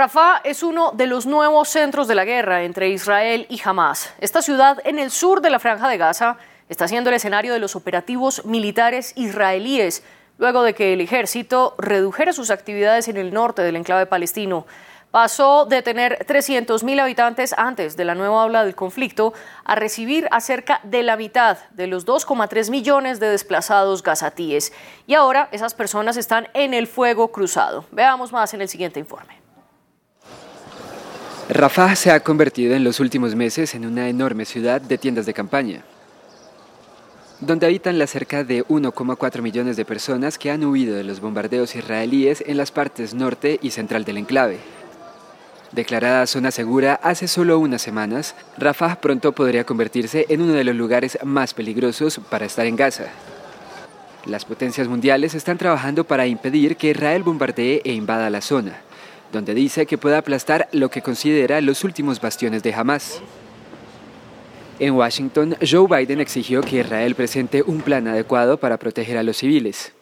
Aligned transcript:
Rafah 0.00 0.40
es 0.44 0.62
uno 0.62 0.92
de 0.92 1.06
los 1.06 1.26
nuevos 1.26 1.68
centros 1.68 2.08
de 2.08 2.14
la 2.14 2.24
guerra 2.24 2.62
entre 2.62 2.88
Israel 2.88 3.44
y 3.50 3.60
Hamas. 3.62 4.14
Esta 4.18 4.40
ciudad 4.40 4.78
en 4.86 4.98
el 4.98 5.10
sur 5.10 5.42
de 5.42 5.50
la 5.50 5.58
franja 5.58 5.90
de 5.90 5.98
Gaza 5.98 6.38
está 6.70 6.88
siendo 6.88 7.10
el 7.10 7.16
escenario 7.16 7.52
de 7.52 7.58
los 7.58 7.76
operativos 7.76 8.46
militares 8.46 9.12
israelíes, 9.16 10.02
luego 10.38 10.62
de 10.62 10.72
que 10.72 10.94
el 10.94 11.02
ejército 11.02 11.74
redujera 11.76 12.32
sus 12.32 12.50
actividades 12.50 13.08
en 13.08 13.18
el 13.18 13.34
norte 13.34 13.60
del 13.60 13.76
enclave 13.76 14.06
palestino. 14.06 14.66
Pasó 15.10 15.66
de 15.66 15.82
tener 15.82 16.24
300.000 16.26 16.98
habitantes 16.98 17.54
antes 17.58 17.94
de 17.98 18.06
la 18.06 18.14
nueva 18.14 18.46
ola 18.46 18.64
del 18.64 18.74
conflicto 18.74 19.34
a 19.66 19.74
recibir 19.74 20.28
a 20.30 20.40
cerca 20.40 20.80
de 20.82 21.02
la 21.02 21.18
mitad 21.18 21.58
de 21.72 21.88
los 21.88 22.06
2,3 22.06 22.70
millones 22.70 23.20
de 23.20 23.28
desplazados 23.28 24.02
gazatíes. 24.02 24.72
Y 25.06 25.12
ahora 25.12 25.50
esas 25.52 25.74
personas 25.74 26.16
están 26.16 26.48
en 26.54 26.72
el 26.72 26.86
fuego 26.86 27.32
cruzado. 27.32 27.84
Veamos 27.92 28.32
más 28.32 28.54
en 28.54 28.62
el 28.62 28.68
siguiente 28.70 28.98
informe. 28.98 29.49
Rafah 31.52 31.96
se 31.96 32.12
ha 32.12 32.20
convertido 32.20 32.76
en 32.76 32.84
los 32.84 33.00
últimos 33.00 33.34
meses 33.34 33.74
en 33.74 33.84
una 33.84 34.08
enorme 34.08 34.44
ciudad 34.44 34.80
de 34.80 34.98
tiendas 34.98 35.26
de 35.26 35.34
campaña, 35.34 35.82
donde 37.40 37.66
habitan 37.66 37.98
las 37.98 38.10
cerca 38.10 38.44
de 38.44 38.64
1,4 38.66 39.42
millones 39.42 39.76
de 39.76 39.84
personas 39.84 40.38
que 40.38 40.52
han 40.52 40.64
huido 40.64 40.94
de 40.94 41.02
los 41.02 41.18
bombardeos 41.18 41.74
israelíes 41.74 42.44
en 42.46 42.56
las 42.56 42.70
partes 42.70 43.14
norte 43.14 43.58
y 43.60 43.72
central 43.72 44.04
del 44.04 44.18
enclave. 44.18 44.58
Declarada 45.72 46.28
zona 46.28 46.52
segura 46.52 47.00
hace 47.02 47.26
solo 47.26 47.58
unas 47.58 47.82
semanas, 47.82 48.36
Rafah 48.56 49.00
pronto 49.00 49.32
podría 49.32 49.64
convertirse 49.64 50.26
en 50.28 50.42
uno 50.42 50.52
de 50.52 50.62
los 50.62 50.76
lugares 50.76 51.18
más 51.24 51.52
peligrosos 51.52 52.20
para 52.30 52.46
estar 52.46 52.66
en 52.66 52.76
Gaza. 52.76 53.06
Las 54.24 54.44
potencias 54.44 54.86
mundiales 54.86 55.34
están 55.34 55.58
trabajando 55.58 56.04
para 56.04 56.28
impedir 56.28 56.76
que 56.76 56.90
Israel 56.90 57.24
bombardee 57.24 57.82
e 57.84 57.92
invada 57.92 58.30
la 58.30 58.40
zona 58.40 58.82
donde 59.32 59.54
dice 59.54 59.86
que 59.86 59.98
puede 59.98 60.16
aplastar 60.16 60.68
lo 60.72 60.90
que 60.90 61.02
considera 61.02 61.60
los 61.60 61.84
últimos 61.84 62.20
bastiones 62.20 62.62
de 62.62 62.74
Hamas. 62.74 63.22
En 64.78 64.94
Washington, 64.94 65.56
Joe 65.60 65.86
Biden 65.86 66.20
exigió 66.20 66.62
que 66.62 66.80
Israel 66.80 67.14
presente 67.14 67.62
un 67.62 67.82
plan 67.82 68.08
adecuado 68.08 68.58
para 68.58 68.78
proteger 68.78 69.18
a 69.18 69.22
los 69.22 69.36
civiles. 69.36 69.92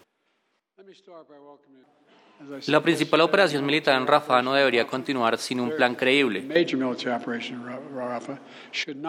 La 2.66 2.82
principal 2.82 3.20
operación 3.20 3.64
militar 3.66 4.00
en 4.00 4.06
Rafah 4.06 4.42
no 4.42 4.54
debería 4.54 4.86
continuar 4.86 5.36
sin 5.38 5.60
un 5.60 5.70
plan 5.70 5.94
creíble. 5.94 6.46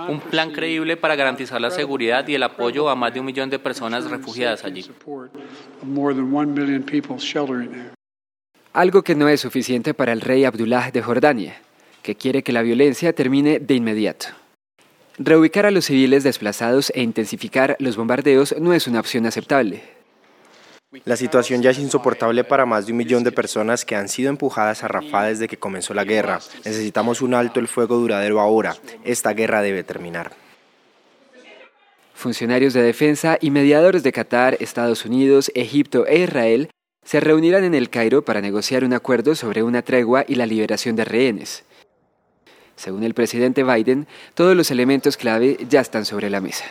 Un 0.07 0.19
plan 0.19 0.51
creíble 0.51 0.97
para 0.97 1.15
garantizar 1.15 1.61
la 1.61 1.71
seguridad 1.71 2.27
y 2.27 2.35
el 2.35 2.43
apoyo 2.43 2.89
a 2.89 2.95
más 2.95 3.13
de 3.13 3.19
un 3.19 3.25
millón 3.25 3.49
de 3.49 3.59
personas 3.59 4.09
refugiadas 4.09 4.63
allí 4.65 4.85
algo 8.73 9.03
que 9.03 9.15
no 9.15 9.27
es 9.27 9.41
suficiente 9.41 9.93
para 9.93 10.13
el 10.13 10.21
rey 10.21 10.45
Abdullah 10.45 10.91
de 10.91 11.01
Jordania, 11.01 11.61
que 12.03 12.15
quiere 12.15 12.43
que 12.43 12.53
la 12.53 12.61
violencia 12.61 13.13
termine 13.13 13.59
de 13.59 13.73
inmediato. 13.73 14.27
Reubicar 15.17 15.65
a 15.65 15.71
los 15.71 15.85
civiles 15.85 16.23
desplazados 16.23 16.91
e 16.95 17.01
intensificar 17.01 17.75
los 17.79 17.97
bombardeos 17.97 18.55
no 18.59 18.73
es 18.73 18.87
una 18.87 18.99
opción 18.99 19.25
aceptable. 19.25 19.83
La 21.05 21.17
situación 21.17 21.61
ya 21.61 21.69
es 21.69 21.77
insoportable 21.77 22.43
para 22.43 22.65
más 22.65 22.85
de 22.85 22.93
un 22.93 22.97
millón 22.97 23.23
de 23.23 23.31
personas 23.31 23.85
que 23.85 23.95
han 23.95 24.09
sido 24.09 24.29
empujadas 24.29 24.83
a 24.83 24.87
Rafah 24.87 25.25
desde 25.25 25.47
que 25.47 25.57
comenzó 25.57 25.93
la 25.93 26.03
guerra. 26.03 26.39
Necesitamos 26.65 27.21
un 27.21 27.35
alto 27.35 27.59
el 27.59 27.67
fuego 27.67 27.97
duradero 27.97 28.39
ahora. 28.39 28.75
Esta 29.03 29.33
guerra 29.33 29.61
debe 29.61 29.83
terminar. 29.83 30.31
Funcionarios 32.15 32.73
de 32.73 32.81
defensa 32.81 33.37
y 33.39 33.51
mediadores 33.51 34.03
de 34.03 34.11
Qatar, 34.11 34.57
Estados 34.59 35.05
Unidos, 35.05 35.51
Egipto 35.53 36.07
e 36.07 36.19
Israel 36.19 36.69
se 37.09 37.19
reunirán 37.19 37.63
en 37.63 37.73
el 37.73 37.89
Cairo 37.89 38.23
para 38.23 38.39
negociar 38.39 38.83
un 38.83 38.93
acuerdo 38.93 39.33
sobre 39.33 39.63
una 39.63 39.81
tregua 39.81 40.25
y 40.27 40.35
la 40.35 40.45
liberación 40.45 40.95
de 40.95 41.05
rehenes. 41.05 41.63
Según 42.75 43.03
el 43.03 43.15
presidente 43.15 43.63
Biden, 43.63 44.07
todos 44.35 44.55
los 44.55 44.69
elementos 44.69 45.17
clave 45.17 45.57
ya 45.67 45.81
están 45.81 46.05
sobre 46.05 46.29
la 46.29 46.39
mesa. 46.39 46.65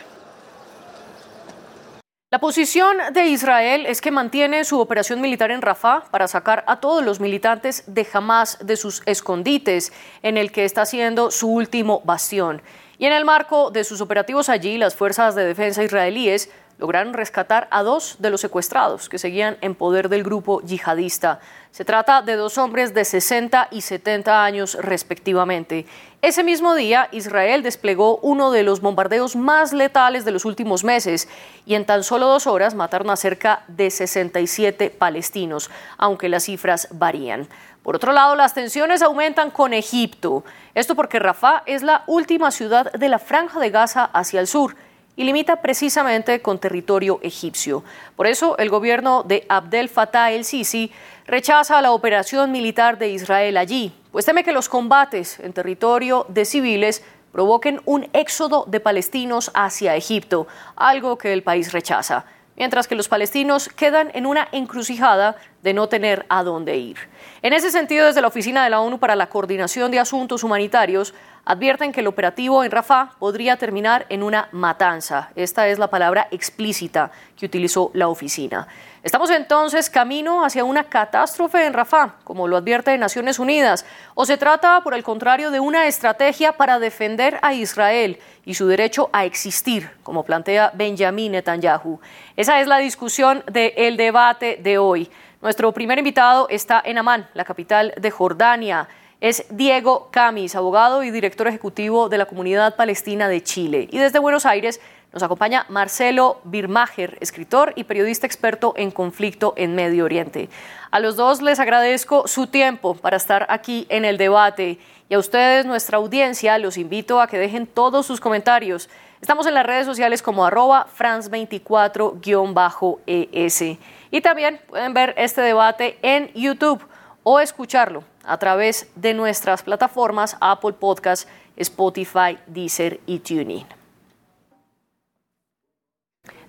La 2.31 2.39
posición 2.39 2.95
de 3.11 3.27
Israel 3.27 3.85
es 3.85 3.99
que 3.99 4.11
mantiene 4.11 4.63
su 4.63 4.79
operación 4.79 5.19
militar 5.19 5.51
en 5.51 5.61
Rafah 5.61 6.05
para 6.09 6.29
sacar 6.29 6.63
a 6.67 6.79
todos 6.79 7.03
los 7.03 7.19
militantes 7.19 7.83
de 7.87 8.07
Hamas 8.13 8.59
de 8.65 8.77
sus 8.77 9.03
escondites, 9.07 9.91
en 10.23 10.37
el 10.37 10.53
que 10.53 10.63
está 10.63 10.85
siendo 10.85 11.31
su 11.31 11.49
último 11.49 12.01
bastión. 12.05 12.61
Y 12.97 13.07
en 13.07 13.11
el 13.11 13.25
marco 13.25 13.71
de 13.71 13.83
sus 13.83 13.99
operativos 13.99 14.47
allí, 14.47 14.77
las 14.77 14.95
fuerzas 14.95 15.35
de 15.35 15.43
defensa 15.43 15.83
israelíes 15.83 16.49
lograron 16.79 17.13
rescatar 17.13 17.67
a 17.71 17.83
dos 17.83 18.15
de 18.19 18.29
los 18.29 18.41
secuestrados 18.41 19.09
que 19.09 19.19
seguían 19.19 19.57
en 19.61 19.75
poder 19.75 20.07
del 20.09 20.23
grupo 20.23 20.61
yihadista. 20.61 21.39
Se 21.71 21.85
trata 21.85 22.21
de 22.21 22.35
dos 22.35 22.57
hombres 22.57 22.93
de 22.93 23.05
60 23.05 23.67
y 23.69 23.81
70 23.81 24.43
años 24.43 24.75
respectivamente. 24.81 25.85
Ese 26.21 26.43
mismo 26.43 26.75
día, 26.75 27.09
Israel 27.11 27.63
desplegó 27.63 28.17
uno 28.17 28.51
de 28.51 28.63
los 28.63 28.81
bombardeos 28.81 29.35
más 29.35 29.73
letales 29.73 30.25
de 30.25 30.31
los 30.31 30.45
últimos 30.45 30.83
meses 30.83 31.27
y 31.65 31.75
en 31.75 31.85
tan 31.85 32.03
solo 32.03 32.27
dos 32.27 32.47
horas 32.47 32.75
mataron 32.75 33.09
a 33.09 33.17
cerca 33.17 33.63
de 33.67 33.91
67 33.91 34.89
palestinos, 34.89 35.69
aunque 35.97 36.29
las 36.29 36.45
cifras 36.45 36.87
varían. 36.91 37.47
Por 37.83 37.95
otro 37.95 38.13
lado, 38.13 38.35
las 38.35 38.53
tensiones 38.53 39.01
aumentan 39.01 39.51
con 39.51 39.73
Egipto. 39.73 40.43
Esto 40.75 40.95
porque 40.95 41.19
Rafah 41.19 41.63
es 41.65 41.83
la 41.83 42.03
última 42.07 42.51
ciudad 42.51 42.91
de 42.91 43.09
la 43.09 43.19
franja 43.19 43.59
de 43.59 43.69
Gaza 43.69 44.05
hacia 44.05 44.39
el 44.39 44.47
sur 44.47 44.75
y 45.19 45.25
limita 45.25 45.57
precisamente 45.57 46.41
con 46.41 46.59
territorio 46.59 47.19
egipcio. 47.21 47.83
Por 48.15 48.25
eso, 48.25 48.57
el 48.57 48.69
gobierno 48.69 49.23
de 49.23 49.45
Abdel 49.49 49.89
Fattah 49.89 50.31
el-Sisi 50.31 50.93
rechaza 51.27 51.81
la 51.81 51.91
operación 51.91 52.53
militar 52.53 52.97
de 52.97 53.09
Israel 53.09 53.57
allí, 53.57 53.91
pues 54.13 54.23
teme 54.23 54.45
que 54.45 54.53
los 54.53 54.69
combates 54.69 55.41
en 55.41 55.51
territorio 55.51 56.25
de 56.29 56.45
civiles 56.45 57.03
provoquen 57.33 57.81
un 57.83 58.07
éxodo 58.13 58.63
de 58.69 58.79
palestinos 58.79 59.51
hacia 59.53 59.97
Egipto, 59.97 60.47
algo 60.77 61.17
que 61.17 61.33
el 61.33 61.43
país 61.43 61.73
rechaza 61.73 62.25
mientras 62.59 62.87
que 62.87 62.95
los 62.95 63.07
palestinos 63.07 63.69
quedan 63.69 64.11
en 64.13 64.25
una 64.25 64.49
encrucijada 64.51 65.37
de 65.63 65.73
no 65.73 65.87
tener 65.87 66.25
a 66.27 66.43
dónde 66.43 66.75
ir. 66.75 66.97
En 67.41 67.53
ese 67.53 67.71
sentido, 67.71 68.05
desde 68.05 68.21
la 68.21 68.27
Oficina 68.27 68.65
de 68.65 68.69
la 68.69 68.81
ONU 68.81 68.99
para 68.99 69.15
la 69.15 69.29
Coordinación 69.29 69.91
de 69.91 69.99
Asuntos 69.99 70.43
Humanitarios, 70.43 71.13
advierten 71.45 71.91
que 71.91 72.01
el 72.01 72.07
operativo 72.07 72.63
en 72.63 72.71
Rafah 72.71 73.11
podría 73.19 73.57
terminar 73.57 74.05
en 74.09 74.23
una 74.23 74.49
matanza. 74.51 75.29
Esta 75.35 75.67
es 75.67 75.79
la 75.79 75.89
palabra 75.89 76.27
explícita 76.31 77.11
que 77.37 77.45
utilizó 77.45 77.91
la 77.93 78.07
oficina. 78.07 78.67
Estamos 79.01 79.29
entonces 79.29 79.89
camino 79.89 80.43
hacia 80.43 80.65
una 80.65 80.83
catástrofe 80.83 81.65
en 81.65 81.73
Rafah, 81.73 82.15
como 82.25 82.47
lo 82.47 82.57
advierte 82.57 82.97
Naciones 82.97 83.39
Unidas, 83.39 83.85
o 84.13 84.25
se 84.25 84.37
trata, 84.37 84.81
por 84.81 84.93
el 84.93 85.03
contrario, 85.03 85.51
de 85.51 85.61
una 85.61 85.87
estrategia 85.87 86.53
para 86.53 86.79
defender 86.79 87.39
a 87.41 87.53
Israel 87.53 88.19
y 88.45 88.55
su 88.55 88.67
derecho 88.67 89.09
a 89.13 89.23
existir, 89.23 89.89
como 90.03 90.23
plantea 90.23 90.71
Benjamin 90.73 91.31
Netanyahu. 91.31 91.99
Esa 92.35 92.59
es 92.59 92.67
la 92.67 92.77
discusión 92.79 93.43
del 93.49 93.95
debate 93.95 94.59
de 94.61 94.77
hoy. 94.77 95.09
Nuestro 95.41 95.71
primer 95.71 95.97
invitado 95.97 96.47
está 96.49 96.81
en 96.83 96.97
Amán, 96.97 97.29
la 97.33 97.45
capital 97.45 97.93
de 97.95 98.11
Jordania 98.11 98.89
es 99.21 99.45
Diego 99.49 100.09
Camis, 100.11 100.55
abogado 100.55 101.03
y 101.03 101.11
director 101.11 101.47
ejecutivo 101.47 102.07
de 102.07 102.17
la 102.17 102.25
Comunidad 102.25 102.77
Palestina 102.77 103.27
de 103.27 103.43
Chile. 103.43 103.89
Y 103.91 103.97
desde 103.97 104.19
Buenos 104.19 104.45
Aires 104.45 104.79
nos 105.11 105.23
acompaña 105.23 105.65
Marcelo 105.67 106.39
Birmacher, 106.45 107.17
escritor 107.19 107.73
y 107.75 107.83
periodista 107.83 108.25
experto 108.27 108.73
en 108.77 108.91
conflicto 108.91 109.53
en 109.57 109.75
Medio 109.75 110.05
Oriente. 110.05 110.47
A 110.91 111.01
los 111.01 111.17
dos 111.17 111.41
les 111.41 111.59
agradezco 111.59 112.27
su 112.27 112.47
tiempo 112.47 112.95
para 112.95 113.17
estar 113.17 113.45
aquí 113.49 113.85
en 113.89 114.05
el 114.05 114.17
debate. 114.17 114.79
Y 115.09 115.15
a 115.15 115.19
ustedes, 115.19 115.65
nuestra 115.65 115.97
audiencia, 115.97 116.57
los 116.57 116.77
invito 116.77 117.19
a 117.19 117.27
que 117.27 117.37
dejen 117.37 117.67
todos 117.67 118.05
sus 118.05 118.21
comentarios. 118.21 118.89
Estamos 119.19 119.45
en 119.47 119.55
las 119.55 119.65
redes 119.65 119.85
sociales 119.85 120.21
como 120.21 120.45
arroba 120.45 120.87
france24-es. 120.97 123.77
Y 124.11 124.21
también 124.21 124.61
pueden 124.69 124.93
ver 124.93 125.13
este 125.17 125.41
debate 125.41 125.99
en 126.03 126.31
YouTube 126.33 126.81
o 127.23 127.39
escucharlo 127.39 128.03
a 128.23 128.37
través 128.37 128.89
de 128.95 129.13
nuestras 129.13 129.63
plataformas 129.63 130.37
Apple 130.41 130.73
Podcast, 130.73 131.27
Spotify, 131.57 132.37
Deezer 132.47 132.99
y 133.05 133.19
TuneIn. 133.19 133.65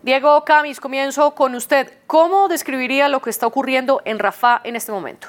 Diego 0.02 0.42
Camis, 0.46 0.80
comienzo 0.80 1.34
con 1.34 1.54
usted. 1.54 1.92
¿Cómo 2.06 2.48
describiría 2.48 3.08
lo 3.08 3.20
que 3.20 3.28
está 3.28 3.46
ocurriendo 3.46 4.00
en 4.06 4.18
Rafah 4.18 4.62
en 4.64 4.76
este 4.76 4.92
momento? 4.92 5.28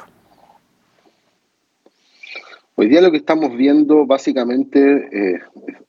Hoy 2.76 2.88
día 2.88 3.02
lo 3.02 3.12
que 3.12 3.18
estamos 3.18 3.56
viendo 3.56 4.06
básicamente, 4.06 4.80
eh, 5.12 5.40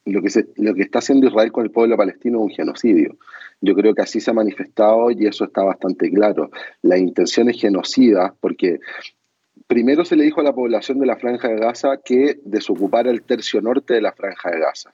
lo, 0.05 0.21
que 0.21 0.47
lo 0.57 0.75
que 0.75 0.83
está 0.83 0.99
haciendo 0.99 1.29
Israel 1.29 1.53
con 1.53 1.65
el 1.65 1.71
pueblo 1.71 1.97
palestino 1.97 2.39
es 2.39 2.45
un 2.45 2.51
genocidio. 2.51 3.17
Yo 3.61 3.75
creo 3.75 3.95
que 3.95 4.03
así 4.03 4.21
se 4.21 4.33
ha 4.33 4.35
manifestado 4.35 5.13
y 5.13 5.27
eso 5.27 5.45
está 5.45 5.63
bastante 5.63 6.11
claro. 6.11 6.51
La 6.83 6.99
intención 6.99 7.49
es 7.49 7.61
genocida 7.61 8.35
porque 8.41 8.81
Primero 9.73 10.05
se 10.05 10.17
le 10.17 10.25
dijo 10.25 10.43
a 10.43 10.45
la 10.45 10.53
población 10.53 10.99
de 10.99 11.07
la 11.07 11.17
Franja 11.17 11.49
de 11.49 11.57
Gaza 11.57 11.97
que 12.05 12.39
desocupara 12.45 13.11
el 13.11 13.23
tercio 13.23 13.63
norte 13.63 13.95
de 13.95 14.03
la 14.03 14.13
Franja 14.13 14.51
de 14.51 14.61
Gaza. 14.61 14.93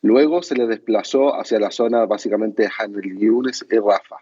Luego 0.00 0.44
se 0.44 0.54
le 0.54 0.68
desplazó 0.68 1.34
hacia 1.34 1.58
la 1.58 1.72
zona 1.72 2.06
básicamente 2.06 2.62
de 2.62 2.70
Hanel 2.78 3.18
Yunes 3.18 3.66
y 3.68 3.78
Rafa. 3.78 4.18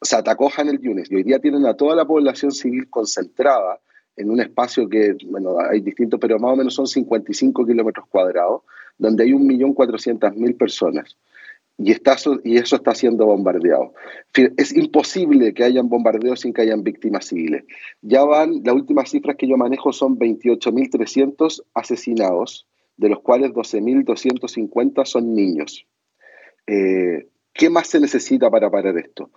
Se 0.00 0.14
atacó 0.14 0.48
Hanel 0.56 0.78
Yunes 0.80 1.10
y 1.10 1.16
hoy 1.16 1.24
día 1.24 1.40
tienen 1.40 1.66
a 1.66 1.74
toda 1.74 1.96
la 1.96 2.04
población 2.04 2.52
civil 2.52 2.88
concentrada 2.88 3.80
en 4.14 4.30
un 4.30 4.40
espacio 4.40 4.88
que, 4.88 5.16
bueno, 5.26 5.56
hay 5.58 5.80
distintos, 5.80 6.20
pero 6.20 6.38
más 6.38 6.52
o 6.52 6.56
menos 6.56 6.74
son 6.74 6.86
55 6.86 7.66
kilómetros 7.66 8.06
cuadrados, 8.06 8.62
donde 8.96 9.24
hay 9.24 9.32
1.400.000 9.32 10.56
personas. 10.56 11.16
Y, 11.78 11.92
está, 11.92 12.16
y 12.44 12.56
eso 12.56 12.76
está 12.76 12.94
siendo 12.94 13.26
bombardeado. 13.26 13.92
Es 14.56 14.74
imposible 14.74 15.52
que 15.52 15.64
hayan 15.64 15.88
bombardeos 15.88 16.40
sin 16.40 16.54
que 16.54 16.62
hayan 16.62 16.82
víctimas 16.82 17.26
civiles. 17.26 17.64
Ya 18.00 18.24
van, 18.24 18.62
las 18.64 18.74
últimas 18.74 19.10
cifras 19.10 19.36
que 19.36 19.46
yo 19.46 19.56
manejo 19.56 19.92
son 19.92 20.18
28.300 20.18 21.64
asesinados, 21.74 22.66
de 22.96 23.10
los 23.10 23.20
cuales 23.20 23.50
12.250 23.50 25.04
son 25.04 25.34
niños. 25.34 25.86
Eh, 26.66 27.28
¿Qué 27.52 27.70
más 27.70 27.88
se 27.88 28.00
necesita 28.00 28.50
para 28.50 28.70
parar 28.70 28.96
esto? 28.98 29.30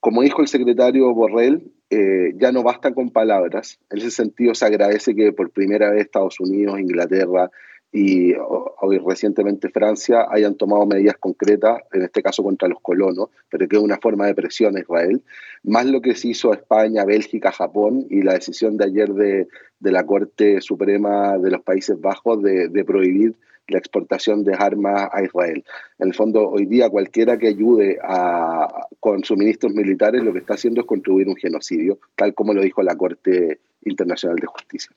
Como 0.00 0.22
dijo 0.22 0.42
el 0.42 0.48
secretario 0.48 1.14
Borrell, 1.14 1.72
eh, 1.90 2.32
ya 2.36 2.52
no 2.52 2.62
basta 2.62 2.92
con 2.92 3.10
palabras. 3.10 3.78
En 3.90 3.98
ese 3.98 4.10
sentido 4.10 4.54
se 4.54 4.66
agradece 4.66 5.14
que 5.14 5.32
por 5.32 5.50
primera 5.50 5.90
vez 5.90 6.02
Estados 6.02 6.40
Unidos, 6.40 6.80
Inglaterra 6.80 7.50
y 7.92 8.32
hoy 8.34 8.98
recientemente 8.98 9.68
Francia 9.68 10.26
hayan 10.30 10.54
tomado 10.54 10.86
medidas 10.86 11.16
concretas, 11.18 11.82
en 11.92 12.02
este 12.02 12.22
caso 12.22 12.42
contra 12.42 12.66
los 12.66 12.80
colonos, 12.80 13.28
pero 13.50 13.68
que 13.68 13.76
es 13.76 13.82
una 13.82 13.98
forma 13.98 14.26
de 14.26 14.34
presión 14.34 14.76
a 14.76 14.80
Israel, 14.80 15.22
más 15.62 15.84
lo 15.84 16.00
que 16.00 16.14
se 16.14 16.28
hizo 16.28 16.54
España, 16.54 17.04
Bélgica, 17.04 17.52
Japón 17.52 18.06
y 18.08 18.22
la 18.22 18.32
decisión 18.32 18.78
de 18.78 18.86
ayer 18.86 19.12
de, 19.12 19.48
la 19.80 20.06
Corte 20.06 20.62
Suprema 20.62 21.36
de 21.36 21.50
los 21.50 21.60
Países 21.62 22.00
Bajos 22.00 22.42
de, 22.42 22.68
de 22.68 22.84
prohibir 22.84 23.34
la 23.68 23.78
exportación 23.78 24.42
de 24.42 24.54
armas 24.54 25.08
a 25.12 25.22
Israel. 25.22 25.64
En 25.98 26.08
el 26.08 26.14
fondo, 26.14 26.48
hoy 26.48 26.66
día 26.66 26.88
cualquiera 26.88 27.36
que 27.38 27.48
ayude 27.48 27.98
a, 28.02 28.86
con 29.00 29.22
suministros 29.22 29.74
militares 29.74 30.22
lo 30.22 30.32
que 30.32 30.40
está 30.40 30.54
haciendo 30.54 30.80
es 30.80 30.86
contribuir 30.86 31.28
un 31.28 31.36
genocidio, 31.36 31.98
tal 32.16 32.34
como 32.34 32.54
lo 32.54 32.62
dijo 32.62 32.82
la 32.82 32.96
Corte 32.96 33.60
Internacional 33.84 34.36
de 34.36 34.46
Justicia. 34.46 34.92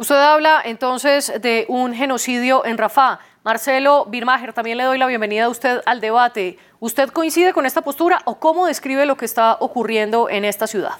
Usted 0.00 0.14
habla 0.14 0.62
entonces 0.64 1.30
de 1.42 1.66
un 1.68 1.92
genocidio 1.92 2.64
en 2.64 2.78
Rafah. 2.78 3.20
Marcelo 3.44 4.06
Birmacher, 4.06 4.54
también 4.54 4.78
le 4.78 4.84
doy 4.84 4.96
la 4.96 5.06
bienvenida 5.06 5.44
a 5.44 5.48
usted 5.50 5.82
al 5.84 6.00
debate. 6.00 6.56
¿Usted 6.78 7.10
coincide 7.10 7.52
con 7.52 7.66
esta 7.66 7.82
postura 7.82 8.22
o 8.24 8.40
cómo 8.40 8.66
describe 8.66 9.04
lo 9.04 9.18
que 9.18 9.26
está 9.26 9.58
ocurriendo 9.60 10.30
en 10.30 10.46
esta 10.46 10.66
ciudad? 10.66 10.94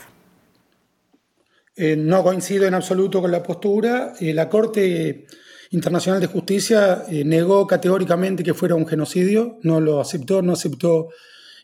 Eh, 1.77 1.97
no 1.97 2.23
coincido 2.23 2.67
en 2.67 2.75
absoluto 2.75 3.23
con 3.23 3.31
la 3.31 3.43
postura. 3.43 4.13
Eh, 4.21 4.35
la 4.35 4.51
Corte 4.51 5.25
Internacional 5.71 6.21
de 6.21 6.27
Justicia 6.27 7.05
eh, 7.09 7.25
negó 7.25 7.67
categóricamente 7.67 8.45
que 8.45 8.53
fuera 8.53 8.75
un 8.75 8.87
genocidio, 8.87 9.61
no 9.63 9.81
lo 9.81 9.99
aceptó, 9.99 10.43
no 10.43 10.53
aceptó 10.53 11.09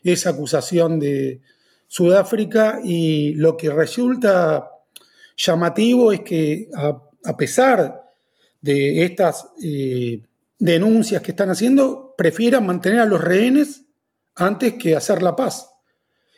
esa 0.03 0.31
acusación 0.31 0.99
de 0.99 1.41
Sudáfrica 1.87 2.79
y 2.83 3.35
lo 3.35 3.55
que 3.55 3.69
resulta 3.69 4.71
llamativo 5.35 6.11
es 6.11 6.21
que 6.21 6.67
pesar 7.37 8.13
de 8.61 9.03
estas 9.03 9.47
eh, 9.63 10.21
denuncias 10.59 11.21
que 11.21 11.31
están 11.31 11.49
haciendo, 11.49 12.15
prefieran 12.17 12.65
mantener 12.65 12.99
a 12.99 13.05
los 13.05 13.21
rehenes 13.21 13.85
antes 14.35 14.73
que 14.73 14.95
hacer 14.95 15.21
la 15.21 15.35
paz. 15.35 15.69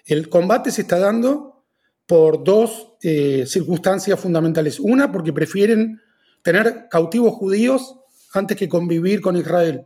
El 0.06 0.30
combate 0.30 0.72
se 0.72 0.82
está 0.82 1.00
dando 1.00 1.64
por 2.06 2.44
dos 2.44 2.94
eh, 3.04 3.46
circunstancias 3.46 4.20
fundamentales. 4.20 4.80
Una, 4.80 5.12
porque 5.12 5.32
prefieren 5.32 6.02
tener 6.42 6.88
cautivos 6.90 7.34
judíos 7.34 7.96
antes 8.34 8.58
que 8.58 8.68
convivir 8.68 9.22
con 9.22 9.38
Israel. 9.38 9.86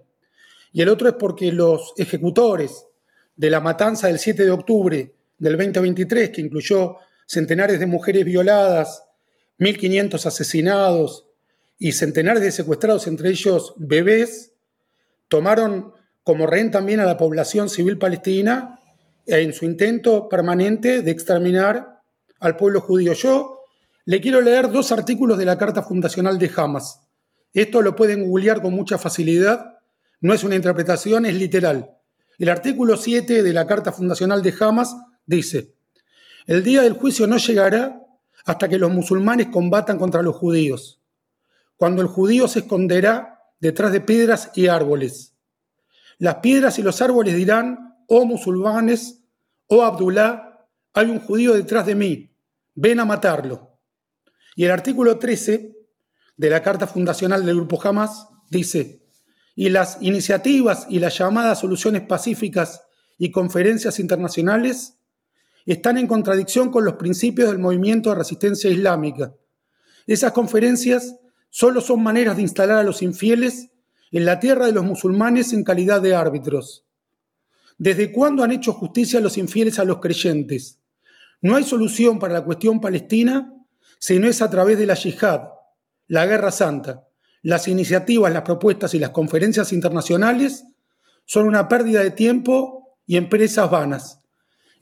Y 0.71 0.81
el 0.81 0.89
otro 0.89 1.09
es 1.09 1.15
porque 1.15 1.51
los 1.51 1.93
ejecutores 1.97 2.85
de 3.35 3.49
la 3.49 3.59
matanza 3.59 4.07
del 4.07 4.19
7 4.19 4.45
de 4.45 4.51
octubre 4.51 5.13
del 5.37 5.57
2023, 5.57 6.29
que 6.29 6.41
incluyó 6.41 6.95
centenares 7.25 7.79
de 7.79 7.85
mujeres 7.85 8.25
violadas, 8.25 9.03
1.500 9.63 10.25
asesinados 10.25 11.27
y 11.79 11.93
centenares 11.93 12.43
de 12.43 12.51
secuestrados, 12.51 13.07
entre 13.07 13.29
ellos 13.29 13.73
bebés, 13.77 14.53
tomaron 15.27 15.93
como 16.23 16.47
rehén 16.47 16.71
también 16.71 16.99
a 16.99 17.05
la 17.05 17.17
población 17.17 17.69
civil 17.69 17.97
palestina 17.97 18.79
en 19.25 19.53
su 19.53 19.65
intento 19.65 20.29
permanente 20.29 21.01
de 21.01 21.11
exterminar 21.11 22.01
al 22.39 22.55
pueblo 22.55 22.81
judío. 22.81 23.13
Yo 23.13 23.61
le 24.05 24.21
quiero 24.21 24.41
leer 24.41 24.71
dos 24.71 24.91
artículos 24.91 25.37
de 25.37 25.45
la 25.45 25.57
Carta 25.57 25.81
Fundacional 25.81 26.37
de 26.37 26.51
Hamas. 26.55 27.01
Esto 27.53 27.81
lo 27.81 27.95
pueden 27.95 28.27
googlear 28.27 28.61
con 28.61 28.73
mucha 28.73 28.97
facilidad. 28.97 29.77
No 30.21 30.33
es 30.33 30.43
una 30.43 30.55
interpretación, 30.55 31.25
es 31.25 31.35
literal. 31.35 31.91
El 32.37 32.49
artículo 32.49 32.97
7 32.97 33.43
de 33.43 33.53
la 33.53 33.67
Carta 33.67 33.91
Fundacional 33.91 34.41
de 34.41 34.53
Hamas 34.59 34.95
dice, 35.25 35.73
el 36.45 36.63
día 36.63 36.81
del 36.81 36.93
juicio 36.93 37.27
no 37.27 37.37
llegará 37.37 38.02
hasta 38.45 38.67
que 38.67 38.77
los 38.77 38.91
musulmanes 38.91 39.47
combatan 39.47 39.97
contra 39.97 40.21
los 40.21 40.35
judíos, 40.35 41.01
cuando 41.77 42.01
el 42.01 42.07
judío 42.07 42.47
se 42.47 42.59
esconderá 42.59 43.41
detrás 43.59 43.91
de 43.91 44.01
piedras 44.01 44.51
y 44.55 44.67
árboles. 44.67 45.35
Las 46.17 46.35
piedras 46.35 46.77
y 46.79 46.83
los 46.83 47.01
árboles 47.01 47.35
dirán, 47.35 47.97
oh 48.07 48.25
musulmanes, 48.25 49.23
oh 49.67 49.83
Abdullah, 49.83 50.67
hay 50.93 51.09
un 51.09 51.19
judío 51.19 51.53
detrás 51.53 51.85
de 51.85 51.95
mí, 51.95 52.35
ven 52.75 52.99
a 52.99 53.05
matarlo. 53.05 53.79
Y 54.55 54.65
el 54.65 54.71
artículo 54.71 55.17
13 55.17 55.75
de 56.37 56.49
la 56.49 56.61
Carta 56.61 56.87
Fundacional 56.87 57.45
del 57.45 57.55
Grupo 57.55 57.81
Hamas 57.83 58.27
dice, 58.49 59.03
y 59.55 59.69
las 59.69 59.97
iniciativas 60.01 60.85
y 60.89 60.99
las 60.99 61.17
llamadas 61.17 61.59
soluciones 61.59 62.01
pacíficas 62.01 62.83
y 63.17 63.31
conferencias 63.31 63.99
internacionales 63.99 64.99
están 65.65 65.97
en 65.97 66.07
contradicción 66.07 66.71
con 66.71 66.85
los 66.85 66.95
principios 66.95 67.49
del 67.49 67.59
movimiento 67.59 68.09
de 68.09 68.15
resistencia 68.15 68.69
islámica. 68.69 69.33
Esas 70.05 70.31
conferencias 70.31 71.15
solo 71.49 71.81
son 71.81 72.03
maneras 72.03 72.35
de 72.35 72.41
instalar 72.41 72.77
a 72.77 72.83
los 72.83 73.01
infieles 73.01 73.69
en 74.11 74.25
la 74.25 74.39
tierra 74.39 74.65
de 74.65 74.73
los 74.73 74.83
musulmanes 74.83 75.53
en 75.53 75.63
calidad 75.63 76.01
de 76.01 76.15
árbitros. 76.15 76.85
¿Desde 77.77 78.11
cuándo 78.11 78.43
han 78.43 78.51
hecho 78.51 78.73
justicia 78.73 79.19
los 79.19 79.37
infieles 79.37 79.79
a 79.79 79.85
los 79.85 79.99
creyentes? 79.99 80.79
No 81.41 81.55
hay 81.55 81.63
solución 81.63 82.19
para 82.19 82.33
la 82.33 82.43
cuestión 82.43 82.79
palestina 82.79 83.53
si 83.99 84.19
no 84.19 84.27
es 84.27 84.41
a 84.41 84.49
través 84.49 84.77
de 84.77 84.85
la 84.85 84.95
yihad, 84.95 85.41
la 86.07 86.25
guerra 86.25 86.51
santa. 86.51 87.07
Las 87.41 87.67
iniciativas, 87.67 88.31
las 88.31 88.43
propuestas 88.43 88.93
y 88.93 88.99
las 88.99 89.09
conferencias 89.09 89.73
internacionales 89.73 90.65
son 91.25 91.47
una 91.47 91.67
pérdida 91.67 92.01
de 92.01 92.11
tiempo 92.11 92.97
y 93.05 93.17
empresas 93.17 93.69
vanas. 93.69 94.19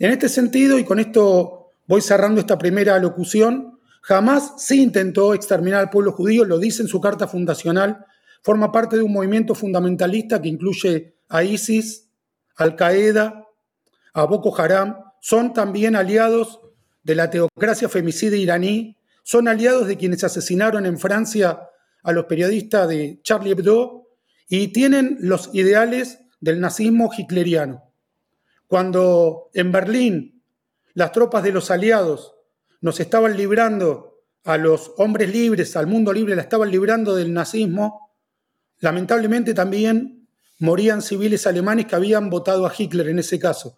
En 0.02 0.10
este 0.10 0.30
sentido, 0.30 0.80
y 0.80 0.84
con 0.84 0.98
esto 0.98 1.74
voy 1.86 2.02
cerrando 2.02 2.42
esta 2.42 2.58
primera 2.58 2.98
locución, 2.98 3.78
jamás 4.02 4.54
se 4.58 4.76
intentó 4.76 5.36
exterminar 5.36 5.80
al 5.80 5.92
pueblo 5.92 6.12
judío, 6.12 6.44
lo 6.44 6.58
dice 6.58 6.82
en 6.82 6.88
su 6.88 7.00
carta 7.00 7.28
fundacional, 7.28 8.04
forma 8.42 8.72
parte 8.72 8.98
de 8.98 9.04
un 9.04 9.14
movimiento 9.14 9.54
fundamentalista 9.54 10.42
que 10.42 10.50
incluye 10.50 11.18
a 11.30 11.44
ISIS, 11.44 12.10
Al 12.56 12.76
Qaeda, 12.76 13.46
a 14.16 14.24
Boko 14.24 14.60
Haram, 14.60 14.98
son 15.22 15.54
también 15.54 15.96
aliados 15.96 16.62
de 17.04 17.14
la 17.14 17.30
teocracia 17.30 17.88
femicida 17.88 18.36
iraní 18.36 18.98
son 19.22 19.48
aliados 19.48 19.86
de 19.86 19.98
quienes 19.98 20.24
asesinaron 20.24 20.88
en 20.88 20.98
Francia 20.98 21.70
a 22.02 22.12
los 22.12 22.26
periodistas 22.26 22.90
de 22.90 23.20
Charlie 23.22 23.52
Hebdo 23.52 24.08
y 24.50 24.70
tienen 24.70 25.20
los 25.20 25.52
ideales 25.54 26.22
del 26.40 26.60
nazismo 26.60 27.12
hitleriano. 27.16 27.91
Cuando 28.72 29.50
en 29.54 29.70
Berlín 29.70 30.42
las 30.94 31.12
tropas 31.12 31.44
de 31.44 31.52
los 31.52 31.70
aliados 31.72 32.36
nos 32.80 33.02
estaban 33.02 33.36
librando 33.36 34.22
a 34.46 34.56
los 34.56 34.94
hombres 34.96 35.30
libres, 35.30 35.76
al 35.76 35.88
mundo 35.88 36.14
libre, 36.14 36.38
la 36.38 36.44
estaban 36.44 36.72
librando 36.72 37.14
del 37.14 37.34
nazismo, 37.34 38.14
lamentablemente 38.80 39.54
también 39.54 40.26
morían 40.60 41.02
civiles 41.02 41.46
alemanes 41.48 41.86
que 41.86 41.98
habían 41.98 42.30
votado 42.30 42.66
a 42.66 42.72
Hitler 42.76 43.10
en 43.10 43.20
ese 43.20 43.38
caso. 43.40 43.78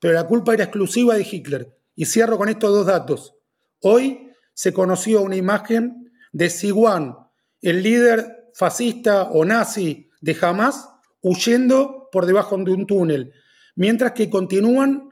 Pero 0.00 0.14
la 0.14 0.26
culpa 0.26 0.54
era 0.54 0.64
exclusiva 0.64 1.14
de 1.14 1.22
Hitler. 1.30 1.78
Y 1.94 2.06
cierro 2.06 2.36
con 2.36 2.48
estos 2.48 2.72
dos 2.72 2.86
datos. 2.86 3.36
Hoy 3.82 4.32
se 4.54 4.72
conoció 4.72 5.22
una 5.22 5.36
imagen 5.36 6.10
de 6.32 6.50
Siwan, 6.50 7.16
el 7.60 7.80
líder 7.80 8.50
fascista 8.54 9.22
o 9.22 9.44
nazi 9.44 10.10
de 10.20 10.36
Hamas, 10.40 10.88
huyendo 11.20 12.08
por 12.10 12.26
debajo 12.26 12.56
de 12.56 12.72
un 12.72 12.88
túnel, 12.88 13.32
mientras 13.74 14.12
que 14.12 14.30
continúan 14.30 15.10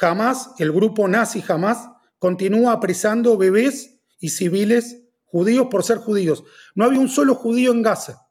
Hamas, 0.00 0.50
el 0.58 0.72
grupo 0.72 1.08
nazi 1.08 1.42
Hamas, 1.46 1.88
continúa 2.18 2.72
apresando 2.72 3.36
bebés 3.36 4.00
y 4.18 4.30
civiles 4.30 5.02
judíos 5.24 5.68
por 5.70 5.84
ser 5.84 5.98
judíos. 5.98 6.44
No 6.74 6.84
había 6.84 7.00
un 7.00 7.08
solo 7.08 7.34
judío 7.34 7.72
en 7.72 7.82
Gaza. 7.82 8.28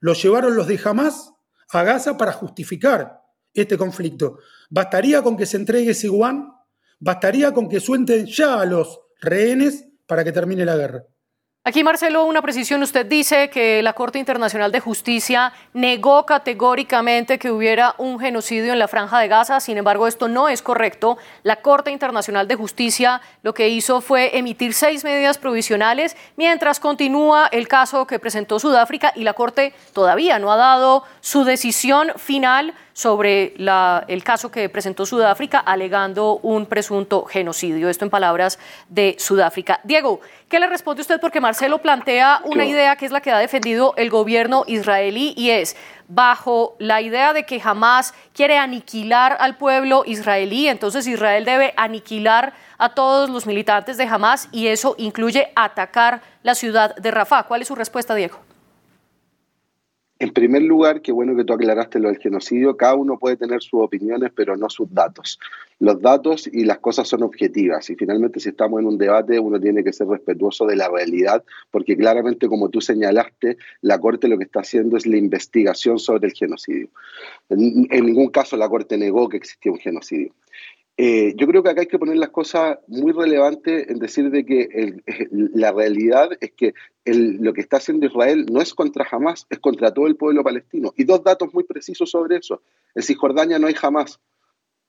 Los 0.00 0.22
llevaron 0.22 0.56
los 0.56 0.66
de 0.66 0.80
Hamas 0.84 1.32
a 1.70 1.82
Gaza 1.82 2.16
para 2.16 2.32
justificar 2.32 3.22
este 3.52 3.78
conflicto. 3.78 4.38
¿Bastaría 4.70 5.22
con 5.22 5.36
que 5.36 5.46
se 5.46 5.56
entregue 5.56 5.94
Siwan? 5.94 6.52
¿Bastaría 6.98 7.52
con 7.52 7.68
que 7.68 7.80
suelten 7.80 8.26
ya 8.26 8.60
a 8.60 8.66
los 8.66 9.00
rehenes 9.24 9.86
para 10.06 10.24
que 10.24 10.32
termine 10.32 10.64
la 10.64 10.76
guerra. 10.76 11.04
Aquí, 11.66 11.82
Marcelo, 11.82 12.26
una 12.26 12.42
precisión. 12.42 12.82
Usted 12.82 13.06
dice 13.06 13.48
que 13.48 13.82
la 13.82 13.94
Corte 13.94 14.18
Internacional 14.18 14.70
de 14.70 14.80
Justicia 14.80 15.54
negó 15.72 16.26
categóricamente 16.26 17.38
que 17.38 17.50
hubiera 17.50 17.94
un 17.96 18.20
genocidio 18.20 18.74
en 18.74 18.78
la 18.78 18.86
franja 18.86 19.18
de 19.18 19.28
Gaza. 19.28 19.60
Sin 19.60 19.78
embargo, 19.78 20.06
esto 20.06 20.28
no 20.28 20.50
es 20.50 20.60
correcto. 20.60 21.16
La 21.42 21.62
Corte 21.62 21.90
Internacional 21.90 22.46
de 22.48 22.56
Justicia 22.56 23.22
lo 23.42 23.54
que 23.54 23.70
hizo 23.70 24.02
fue 24.02 24.36
emitir 24.36 24.74
seis 24.74 25.04
medidas 25.04 25.38
provisionales 25.38 26.18
mientras 26.36 26.80
continúa 26.80 27.48
el 27.50 27.66
caso 27.66 28.06
que 28.06 28.18
presentó 28.18 28.58
Sudáfrica 28.58 29.14
y 29.16 29.24
la 29.24 29.32
Corte 29.32 29.72
todavía 29.94 30.38
no 30.38 30.52
ha 30.52 30.56
dado 30.56 31.04
su 31.22 31.44
decisión 31.44 32.12
final 32.16 32.74
sobre 32.94 33.54
el 34.08 34.24
caso 34.24 34.50
que 34.50 34.68
presentó 34.70 35.04
Sudáfrica 35.04 35.58
alegando 35.58 36.38
un 36.42 36.64
presunto 36.64 37.24
genocidio. 37.24 37.90
Esto 37.90 38.06
en 38.06 38.10
palabras 38.10 38.58
de 38.88 39.16
Sudáfrica. 39.18 39.80
Diego, 39.82 40.20
¿qué 40.48 40.60
le 40.60 40.68
responde 40.68 41.02
usted? 41.02 41.20
Porque 41.20 41.40
Marcelo 41.40 41.82
plantea 41.82 42.40
una 42.44 42.64
idea 42.64 42.96
que 42.96 43.04
es 43.04 43.12
la 43.12 43.20
que 43.20 43.32
ha 43.32 43.38
defendido 43.38 43.94
el 43.96 44.10
gobierno 44.10 44.64
israelí 44.66 45.34
y 45.36 45.50
es 45.50 45.76
bajo 46.06 46.76
la 46.78 47.00
idea 47.00 47.32
de 47.32 47.44
que 47.44 47.60
jamás 47.60 48.14
quiere 48.32 48.58
aniquilar 48.58 49.36
al 49.40 49.56
pueblo 49.56 50.04
israelí, 50.06 50.68
entonces 50.68 51.06
Israel 51.06 51.44
debe 51.44 51.74
aniquilar 51.76 52.52
a 52.78 52.90
todos 52.90 53.30
los 53.30 53.46
militantes 53.46 53.96
de 53.96 54.04
Hamas 54.04 54.48
y 54.52 54.68
eso 54.68 54.94
incluye 54.98 55.50
atacar 55.56 56.20
la 56.42 56.54
ciudad 56.54 56.94
de 56.94 57.10
Rafah. 57.10 57.44
¿Cuál 57.44 57.62
es 57.62 57.68
su 57.68 57.74
respuesta, 57.74 58.14
Diego? 58.14 58.38
En 60.24 60.32
primer 60.32 60.62
lugar, 60.62 61.02
qué 61.02 61.12
bueno 61.12 61.36
que 61.36 61.44
tú 61.44 61.52
aclaraste 61.52 62.00
lo 62.00 62.08
del 62.08 62.16
genocidio, 62.16 62.78
cada 62.78 62.94
uno 62.94 63.18
puede 63.18 63.36
tener 63.36 63.60
sus 63.60 63.82
opiniones, 63.82 64.32
pero 64.34 64.56
no 64.56 64.70
sus 64.70 64.90
datos. 64.90 65.38
Los 65.80 66.00
datos 66.00 66.48
y 66.50 66.64
las 66.64 66.78
cosas 66.78 67.06
son 67.06 67.22
objetivas 67.24 67.90
y 67.90 67.94
finalmente 67.94 68.40
si 68.40 68.48
estamos 68.48 68.80
en 68.80 68.86
un 68.86 68.96
debate 68.96 69.38
uno 69.38 69.60
tiene 69.60 69.84
que 69.84 69.92
ser 69.92 70.06
respetuoso 70.06 70.64
de 70.64 70.76
la 70.76 70.88
realidad, 70.88 71.44
porque 71.70 71.94
claramente 71.94 72.48
como 72.48 72.70
tú 72.70 72.80
señalaste, 72.80 73.58
la 73.82 74.00
Corte 74.00 74.26
lo 74.26 74.38
que 74.38 74.44
está 74.44 74.60
haciendo 74.60 74.96
es 74.96 75.06
la 75.06 75.18
investigación 75.18 75.98
sobre 75.98 76.28
el 76.28 76.32
genocidio. 76.32 76.88
En, 77.50 77.86
en 77.90 78.06
ningún 78.06 78.30
caso 78.30 78.56
la 78.56 78.70
Corte 78.70 78.96
negó 78.96 79.28
que 79.28 79.36
existía 79.36 79.72
un 79.72 79.78
genocidio. 79.78 80.32
Eh, 80.96 81.34
yo 81.36 81.48
creo 81.48 81.62
que 81.62 81.70
acá 81.70 81.80
hay 81.80 81.88
que 81.88 81.98
poner 81.98 82.16
las 82.16 82.28
cosas 82.28 82.78
muy 82.86 83.10
relevantes 83.10 83.88
en 83.88 83.98
decir 83.98 84.30
de 84.30 84.46
que 84.46 85.02
la 85.30 85.72
realidad 85.72 86.30
es 86.40 86.52
que 86.52 86.74
lo 87.04 87.52
que 87.52 87.62
está 87.62 87.78
haciendo 87.78 88.06
Israel 88.06 88.46
no 88.50 88.60
es 88.60 88.74
contra 88.74 89.06
Hamas, 89.10 89.46
es 89.50 89.58
contra 89.58 89.92
todo 89.92 90.06
el 90.06 90.14
pueblo 90.14 90.44
palestino. 90.44 90.92
Y 90.96 91.04
dos 91.04 91.24
datos 91.24 91.52
muy 91.52 91.64
precisos 91.64 92.10
sobre 92.10 92.36
eso. 92.36 92.62
En 92.94 93.02
Cisjordania 93.02 93.58
no 93.58 93.66
hay 93.66 93.74
Hamas. 93.80 94.20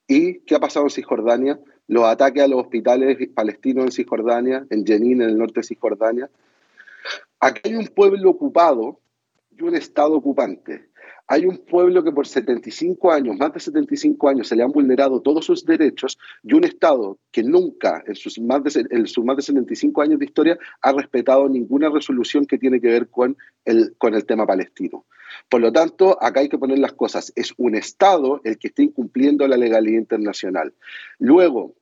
¿Y 0.07 0.41
qué 0.41 0.55
ha 0.55 0.59
pasado 0.59 0.85
en 0.85 0.91
Cisjordania? 0.91 1.59
Los 1.87 2.03
ataques 2.03 2.43
a 2.43 2.47
los 2.47 2.61
hospitales 2.61 3.17
palestinos 3.33 3.85
en 3.85 3.91
Cisjordania, 3.91 4.65
en 4.69 4.85
Jenin, 4.85 5.23
en 5.23 5.29
el 5.29 5.37
norte 5.37 5.61
de 5.61 5.67
Cisjordania. 5.67 6.29
Aquí 7.39 7.61
hay 7.63 7.75
un 7.75 7.87
pueblo 7.87 8.29
ocupado 8.29 8.99
y 9.57 9.63
un 9.63 9.75
Estado 9.75 10.13
ocupante. 10.13 10.89
Hay 11.27 11.45
un 11.45 11.57
pueblo 11.57 12.03
que 12.03 12.11
por 12.11 12.27
75 12.27 13.11
años, 13.11 13.35
más 13.37 13.51
de 13.53 13.59
75 13.59 14.29
años, 14.29 14.47
se 14.47 14.55
le 14.55 14.63
han 14.63 14.71
vulnerado 14.71 15.21
todos 15.21 15.45
sus 15.45 15.65
derechos 15.65 16.17
y 16.43 16.53
un 16.53 16.63
Estado 16.63 17.17
que 17.31 17.43
nunca 17.43 18.03
en 18.05 18.15
sus 18.15 18.39
más 18.39 18.63
de, 18.63 18.85
en 18.91 19.07
sus 19.07 19.25
más 19.25 19.37
de 19.37 19.41
75 19.41 20.01
años 20.01 20.19
de 20.19 20.25
historia 20.25 20.57
ha 20.81 20.91
respetado 20.91 21.49
ninguna 21.49 21.89
resolución 21.89 22.45
que 22.45 22.59
tiene 22.59 22.79
que 22.79 22.89
ver 22.89 23.09
con 23.09 23.37
el, 23.65 23.95
con 23.97 24.13
el 24.13 24.25
tema 24.25 24.45
palestino. 24.45 25.05
Por 25.49 25.61
lo 25.61 25.71
tanto, 25.71 26.21
acá 26.21 26.41
hay 26.41 26.49
que 26.49 26.57
poner 26.57 26.79
las 26.79 26.93
cosas. 26.93 27.33
Es 27.35 27.53
un 27.57 27.75
Estado 27.75 28.41
el 28.43 28.57
que 28.57 28.67
está 28.67 28.83
incumpliendo 28.83 29.47
la 29.47 29.57
legalidad 29.57 29.99
internacional. 29.99 30.73
Luego, 31.17 31.73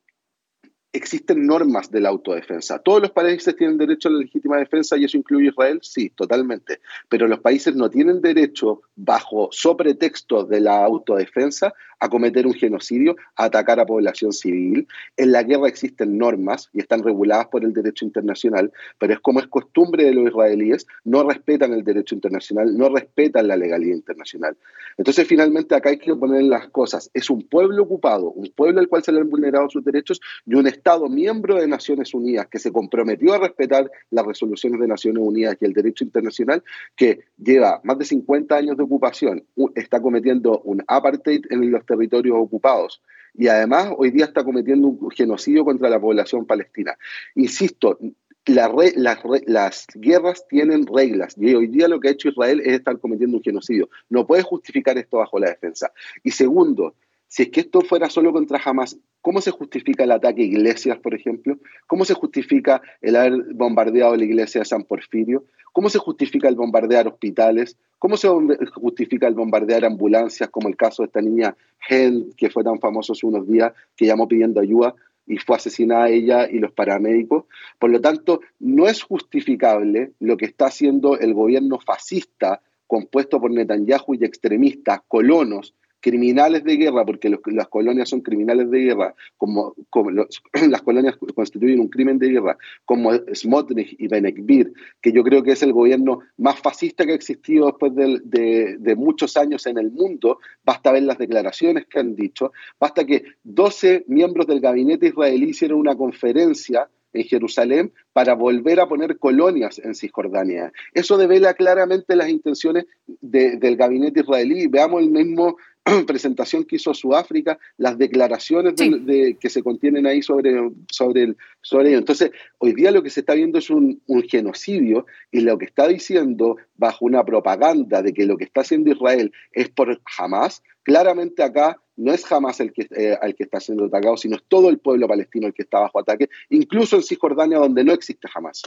existen 0.93 1.47
normas 1.47 1.89
de 1.89 2.00
la 2.00 2.09
autodefensa. 2.09 2.77
¿Todos 2.79 3.01
los 3.01 3.12
países 3.12 3.55
tienen 3.55 3.79
derecho 3.79 4.09
a 4.09 4.12
la 4.12 4.19
legítima 4.19 4.57
defensa 4.57 4.95
y 4.95 5.05
eso 5.05 5.17
incluye 5.17 5.50
Israel? 5.50 5.79
Sí, 5.81 6.12
totalmente. 6.12 6.79
Pero 7.09 7.27
los 7.27 7.39
países 7.39 7.75
no 7.75 7.89
tienen 7.89 8.21
derecho, 8.21 8.83
bajo 8.95 9.50
sobretexto 9.51 10.45
de 10.45 10.62
la 10.62 10.85
autodefensa, 10.85 11.73
a 12.00 12.09
cometer 12.09 12.45
un 12.45 12.53
genocidio, 12.53 13.15
a 13.35 13.45
atacar 13.45 13.79
a 13.79 13.85
población 13.85 14.33
civil. 14.33 14.88
En 15.17 15.31
la 15.31 15.41
guerra 15.43 15.67
existen 15.67 16.17
normas 16.17 16.69
y 16.73 16.79
están 16.79 17.01
reguladas 17.01 17.47
por 17.47 17.63
el 17.63 17.73
derecho 17.73 18.05
internacional, 18.05 18.71
pero 19.00 19.13
es 19.13 19.19
como 19.21 19.39
es 19.39 19.47
costumbre 19.47 20.03
de 20.03 20.13
los 20.13 20.27
israelíes, 20.27 20.85
no 21.05 21.23
respetan 21.23 21.73
el 21.73 21.83
derecho 21.83 22.13
internacional, 22.13 22.77
no 22.77 22.89
respetan 22.89 23.47
la 23.47 23.55
legalidad 23.55 23.95
internacional. 23.95 24.57
Entonces, 24.97 25.27
finalmente, 25.27 25.75
acá 25.75 25.89
hay 25.89 25.97
que 25.97 26.13
poner 26.13 26.43
las 26.43 26.67
cosas. 26.67 27.09
Es 27.13 27.29
un 27.29 27.41
pueblo 27.43 27.83
ocupado, 27.83 28.31
un 28.31 28.51
pueblo 28.53 28.79
al 28.79 28.89
cual 28.89 29.03
se 29.03 29.12
le 29.12 29.21
han 29.21 29.29
vulnerado 29.29 29.69
sus 29.69 29.83
derechos 29.83 30.19
y 30.45 30.55
un 30.55 30.67
miembro 31.09 31.55
de 31.59 31.67
Naciones 31.67 32.13
Unidas 32.13 32.47
que 32.47 32.59
se 32.59 32.71
comprometió 32.71 33.33
a 33.33 33.39
respetar 33.39 33.89
las 34.09 34.25
resoluciones 34.25 34.79
de 34.79 34.87
Naciones 34.87 35.23
Unidas 35.23 35.57
y 35.59 35.65
el 35.65 35.73
derecho 35.73 36.03
internacional, 36.03 36.63
que 36.95 37.25
lleva 37.37 37.81
más 37.83 37.97
de 37.97 38.05
50 38.05 38.55
años 38.55 38.77
de 38.77 38.83
ocupación, 38.83 39.45
está 39.75 40.01
cometiendo 40.01 40.61
un 40.61 40.83
apartheid 40.87 41.45
en 41.49 41.71
los 41.71 41.85
territorios 41.85 42.37
ocupados 42.37 43.01
y 43.33 43.47
además 43.47 43.89
hoy 43.97 44.11
día 44.11 44.25
está 44.25 44.43
cometiendo 44.43 44.87
un 44.87 45.11
genocidio 45.11 45.65
contra 45.65 45.89
la 45.89 45.99
población 45.99 46.45
palestina. 46.45 46.95
Insisto, 47.35 47.97
las, 48.45 49.87
guerras 49.95 50.47
tienen 50.47 50.85
reglas 50.85 51.35
y 51.37 51.53
hoy 51.55 51.67
día 51.67 51.87
lo 51.87 51.99
que 51.99 52.09
ha 52.09 52.11
hecho 52.11 52.29
Israel 52.29 52.61
es 52.63 52.73
estar 52.73 52.99
cometiendo 52.99 53.37
un 53.37 53.43
genocidio. 53.43 53.89
No 54.09 54.27
puede 54.27 54.43
justificar 54.43 54.97
esto 54.97 55.17
bajo 55.17 55.39
la 55.39 55.49
defensa. 55.49 55.91
Y 56.23 56.31
segundo, 56.31 56.95
si 57.33 57.41
es 57.41 57.49
que 57.49 57.61
esto 57.61 57.81
fuera 57.81 58.11
solo 58.11 58.31
contra 58.31 58.61
Hamas, 58.63 58.95
¿cómo 59.19 59.41
se 59.41 59.49
justifica 59.49 60.03
el 60.03 60.11
ataque 60.11 60.43
a 60.43 60.45
iglesias, 60.45 60.99
por 60.99 61.15
ejemplo? 61.15 61.57
¿Cómo 61.87 62.05
se 62.05 62.13
justifica 62.13 62.83
el 63.01 63.15
haber 63.15 63.55
bombardeado 63.55 64.15
la 64.15 64.23
iglesia 64.23 64.61
de 64.61 64.65
San 64.65 64.83
Porfirio? 64.83 65.43
¿Cómo 65.71 65.89
se 65.89 65.97
justifica 65.97 66.47
el 66.47 66.53
bombardear 66.53 67.07
hospitales? 67.07 67.75
¿Cómo 67.97 68.17
se 68.17 68.27
justifica 68.75 69.27
el 69.27 69.33
bombardear 69.33 69.83
ambulancias, 69.83 70.51
como 70.51 70.67
el 70.67 70.77
caso 70.77 71.01
de 71.01 71.07
esta 71.07 71.23
niña 71.23 71.57
Hel, 71.89 72.35
que 72.37 72.51
fue 72.51 72.63
tan 72.63 72.79
famoso 72.79 73.13
hace 73.13 73.25
unos 73.25 73.47
días, 73.47 73.73
que 73.97 74.05
llamó 74.05 74.27
pidiendo 74.27 74.61
ayuda 74.61 74.93
y 75.25 75.37
fue 75.37 75.55
asesinada 75.55 76.09
ella 76.09 76.47
y 76.47 76.59
los 76.59 76.71
paramédicos? 76.71 77.45
Por 77.79 77.89
lo 77.89 77.99
tanto, 77.99 78.41
no 78.59 78.87
es 78.87 79.01
justificable 79.01 80.11
lo 80.19 80.37
que 80.37 80.45
está 80.45 80.67
haciendo 80.67 81.17
el 81.17 81.33
gobierno 81.33 81.79
fascista 81.79 82.61
compuesto 82.85 83.41
por 83.41 83.49
Netanyahu 83.49 84.13
y 84.13 84.23
extremistas, 84.23 84.99
colonos, 85.07 85.73
criminales 86.03 86.65
de 86.65 86.75
guerra, 86.75 87.05
porque 87.05 87.29
las 87.29 87.67
colonias 87.69 88.10
son 88.10 88.19
criminales 88.19 88.69
de 88.69 88.79
guerra, 88.79 89.15
como, 89.38 89.74
las 90.69 90.81
colonias 90.81 91.15
constituyen 91.33 91.79
un 91.79 91.88
crimen 91.88 92.19
de 92.19 92.27
guerra, 92.27 92.57
como 92.83 93.12
Smotrich 93.33 93.95
y 93.98 94.10
Benekvir, 94.10 94.74
que 95.01 95.13
yo 95.13 95.24
creo 95.24 95.41
que 95.43 95.53
es 95.53 95.63
el 95.63 95.72
gobierno 95.72 96.19
más 96.38 96.60
fascista 96.60 97.05
que 97.05 97.13
ha 97.13 97.15
existido 97.15 97.67
después 97.67 97.95
de, 97.95 98.75
de 98.77 98.95
muchos 98.98 99.38
años 99.38 99.65
en 99.65 99.77
el 99.77 99.91
mundo, 99.91 100.39
basta 100.65 100.91
ver 100.91 101.03
las 101.03 101.17
declaraciones 101.17 101.86
que 101.86 102.01
han 102.01 102.15
dicho, 102.15 102.51
basta 102.77 103.05
que 103.05 103.24
12 103.43 104.03
miembros 104.07 104.45
del 104.45 104.60
gabinete 104.60 105.07
israelí 105.07 105.51
hicieron 105.51 105.79
una 105.79 105.95
conferencia 105.95 106.89
en 107.13 107.24
Jerusalén 107.24 107.93
para 108.12 108.33
volver 108.33 108.79
a 108.79 108.88
poner 108.88 109.17
colonias 109.17 109.79
en 109.79 109.95
Cisjordania. 109.95 110.72
Eso 110.93 111.17
devela 111.17 111.53
claramente 111.53 112.15
las 112.15 112.29
intenciones 112.29 112.86
del 113.22 113.77
gabinete 113.77 114.22
israelí. 114.22 114.67
Veamos 114.67 115.01
el 115.01 115.12
mismo 115.12 115.57
presentación 116.07 116.63
que 116.63 116.77
hizo 116.77 116.93
Sudáfrica, 116.93 117.59
las 117.77 117.97
declaraciones 117.97 118.75
de, 118.75 119.37
que 119.39 119.49
se 119.49 119.61
contienen 119.61 120.05
ahí 120.05 120.21
sobre, 120.21 120.71
sobre, 120.89 121.35
sobre 121.61 121.89
ello. 121.89 121.97
Entonces, 121.97 122.31
hoy 122.59 122.73
día 122.73 122.91
lo 122.91 123.03
que 123.03 123.09
se 123.09 123.19
está 123.19 123.33
viendo 123.33 123.57
es 123.57 123.69
un, 123.69 124.01
genocidio 124.29 125.05
y 125.31 125.41
lo 125.41 125.57
que 125.57 125.65
está 125.65 125.87
diciendo 125.87 126.57
bajo 126.75 127.05
una 127.05 127.23
propaganda 127.25 128.01
de 128.01 128.13
que 128.13 128.25
lo 128.25 128.37
que 128.37 128.45
está 128.45 128.61
haciendo 128.61 128.91
Israel 128.91 129.31
es 129.51 129.69
por 129.69 130.01
jamás, 130.05 130.63
claramente 130.83 131.43
acá 131.43 131.77
no 131.95 132.13
es 132.13 132.25
jamás 132.25 132.59
el 132.59 132.71
que, 132.71 132.87
eh, 132.91 133.17
que 133.37 133.43
está 133.43 133.59
siendo 133.59 133.85
atacado, 133.85 134.17
sino 134.17 134.37
es 134.37 134.43
todo 134.47 134.69
el 134.69 134.79
pueblo 134.79 135.07
palestino 135.07 135.47
el 135.47 135.53
que 135.53 135.63
está 135.63 135.79
bajo 135.79 135.99
ataque, 135.99 136.29
incluso 136.49 136.95
en 136.95 137.03
Cisjordania 137.03 137.57
donde 137.59 137.83
no 137.83 137.93
existe 137.93 138.27
jamás. 138.27 138.63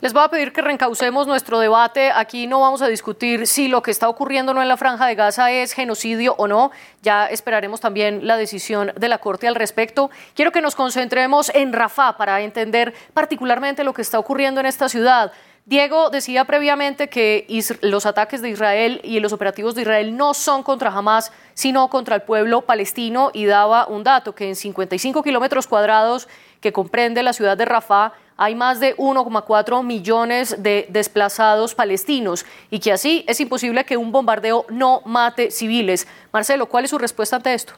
Les 0.00 0.12
voy 0.12 0.22
a 0.22 0.28
pedir 0.28 0.52
que 0.52 0.62
reencaucemos 0.62 1.26
nuestro 1.26 1.58
debate. 1.58 2.12
Aquí 2.14 2.46
no 2.46 2.60
vamos 2.60 2.82
a 2.82 2.86
discutir 2.86 3.48
si 3.48 3.66
lo 3.66 3.82
que 3.82 3.90
está 3.90 4.08
ocurriendo 4.08 4.54
no 4.54 4.62
en 4.62 4.68
la 4.68 4.76
franja 4.76 5.08
de 5.08 5.16
Gaza 5.16 5.50
es 5.50 5.72
genocidio 5.72 6.36
o 6.38 6.46
no. 6.46 6.70
Ya 7.02 7.26
esperaremos 7.26 7.80
también 7.80 8.24
la 8.24 8.36
decisión 8.36 8.92
de 8.96 9.08
la 9.08 9.18
Corte 9.18 9.48
al 9.48 9.56
respecto. 9.56 10.08
Quiero 10.34 10.52
que 10.52 10.60
nos 10.60 10.76
concentremos 10.76 11.50
en 11.52 11.72
Rafah 11.72 12.16
para 12.16 12.40
entender 12.42 12.94
particularmente 13.12 13.82
lo 13.82 13.92
que 13.92 14.02
está 14.02 14.20
ocurriendo 14.20 14.60
en 14.60 14.66
esta 14.66 14.88
ciudad. 14.88 15.32
Diego 15.66 16.10
decía 16.10 16.44
previamente 16.44 17.08
que 17.08 17.46
los 17.82 18.06
ataques 18.06 18.40
de 18.40 18.50
Israel 18.50 19.00
y 19.02 19.18
los 19.18 19.32
operativos 19.32 19.74
de 19.74 19.82
Israel 19.82 20.16
no 20.16 20.32
son 20.32 20.62
contra 20.62 20.90
Hamas, 20.90 21.32
sino 21.54 21.90
contra 21.90 22.14
el 22.14 22.22
pueblo 22.22 22.62
palestino 22.62 23.32
y 23.34 23.46
daba 23.46 23.88
un 23.88 24.04
dato 24.04 24.34
que 24.34 24.48
en 24.48 24.54
55 24.54 25.24
kilómetros 25.24 25.66
cuadrados 25.66 26.28
que 26.60 26.72
comprende 26.72 27.22
la 27.24 27.32
ciudad 27.32 27.56
de 27.56 27.64
Rafah 27.64 28.12
hay 28.38 28.54
más 28.54 28.78
de 28.78 28.96
1,4 28.96 29.84
millones 29.84 30.62
de 30.62 30.86
desplazados 30.90 31.74
palestinos 31.74 32.46
y 32.70 32.78
que 32.78 32.92
así 32.92 33.24
es 33.26 33.40
imposible 33.40 33.84
que 33.84 33.96
un 33.96 34.12
bombardeo 34.12 34.64
no 34.70 35.02
mate 35.04 35.50
civiles. 35.50 36.06
Marcelo, 36.32 36.66
¿cuál 36.66 36.84
es 36.84 36.90
su 36.90 36.98
respuesta 36.98 37.36
ante 37.36 37.52
esto? 37.52 37.74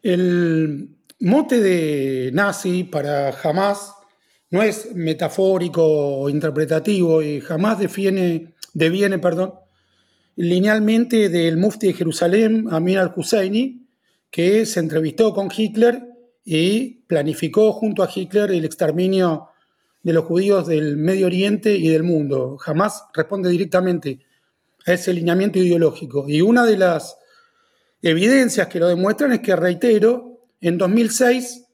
El 0.00 0.90
mote 1.18 1.60
de 1.60 2.30
nazi 2.32 2.84
para 2.84 3.30
Hamas 3.30 3.94
no 4.50 4.62
es 4.62 4.94
metafórico 4.94 5.82
o 5.84 6.30
interpretativo 6.30 7.20
y 7.20 7.40
jamás 7.40 7.80
deviene, 7.80 8.54
deviene 8.74 9.18
perdón, 9.18 9.54
linealmente 10.36 11.28
del 11.28 11.56
mufti 11.56 11.88
de 11.88 11.94
Jerusalén, 11.94 12.68
Amir 12.70 13.00
al-Husseini, 13.00 13.88
que 14.30 14.66
se 14.66 14.78
entrevistó 14.78 15.34
con 15.34 15.50
Hitler 15.54 16.11
y 16.44 17.02
planificó 17.06 17.72
junto 17.72 18.02
a 18.02 18.10
Hitler 18.12 18.50
el 18.50 18.64
exterminio 18.64 19.48
de 20.02 20.12
los 20.12 20.24
judíos 20.24 20.66
del 20.66 20.96
Medio 20.96 21.26
Oriente 21.26 21.76
y 21.76 21.88
del 21.88 22.02
mundo. 22.02 22.56
Jamás 22.58 23.04
responde 23.14 23.50
directamente 23.50 24.20
a 24.86 24.92
ese 24.92 25.12
lineamiento 25.12 25.58
ideológico. 25.58 26.24
Y 26.28 26.40
una 26.40 26.64
de 26.64 26.76
las 26.76 27.16
evidencias 28.00 28.66
que 28.66 28.80
lo 28.80 28.88
demuestran 28.88 29.32
es 29.32 29.40
que, 29.40 29.54
reitero, 29.54 30.40
en 30.60 30.78
2006 30.78 31.66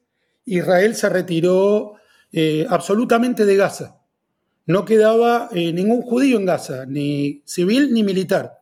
Israel 0.45 0.95
se 0.95 1.09
retiró 1.09 1.95
eh, 2.31 2.65
absolutamente 2.69 3.45
de 3.45 3.55
Gaza. 3.55 3.99
No 4.65 4.85
quedaba 4.85 5.49
eh, 5.51 5.73
ningún 5.73 6.01
judío 6.03 6.37
en 6.37 6.45
Gaza, 6.45 6.85
ni 6.85 7.41
civil 7.45 7.91
ni 7.91 8.03
militar. 8.03 8.59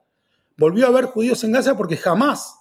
Volvió 0.58 0.86
a 0.86 0.90
haber 0.90 1.06
judíos 1.06 1.44
en 1.44 1.52
Gaza 1.52 1.76
porque 1.76 1.98
jamás 1.98 2.56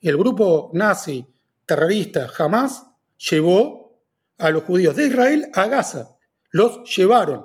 el 0.00 0.16
grupo 0.16 0.70
nazi 0.72 1.26
terrorista 1.68 2.26
jamás 2.28 2.86
llevó 3.30 4.02
a 4.38 4.50
los 4.50 4.64
judíos 4.64 4.96
de 4.96 5.06
Israel 5.06 5.48
a 5.52 5.66
Gaza. 5.66 6.16
Los 6.50 6.96
llevaron. 6.96 7.44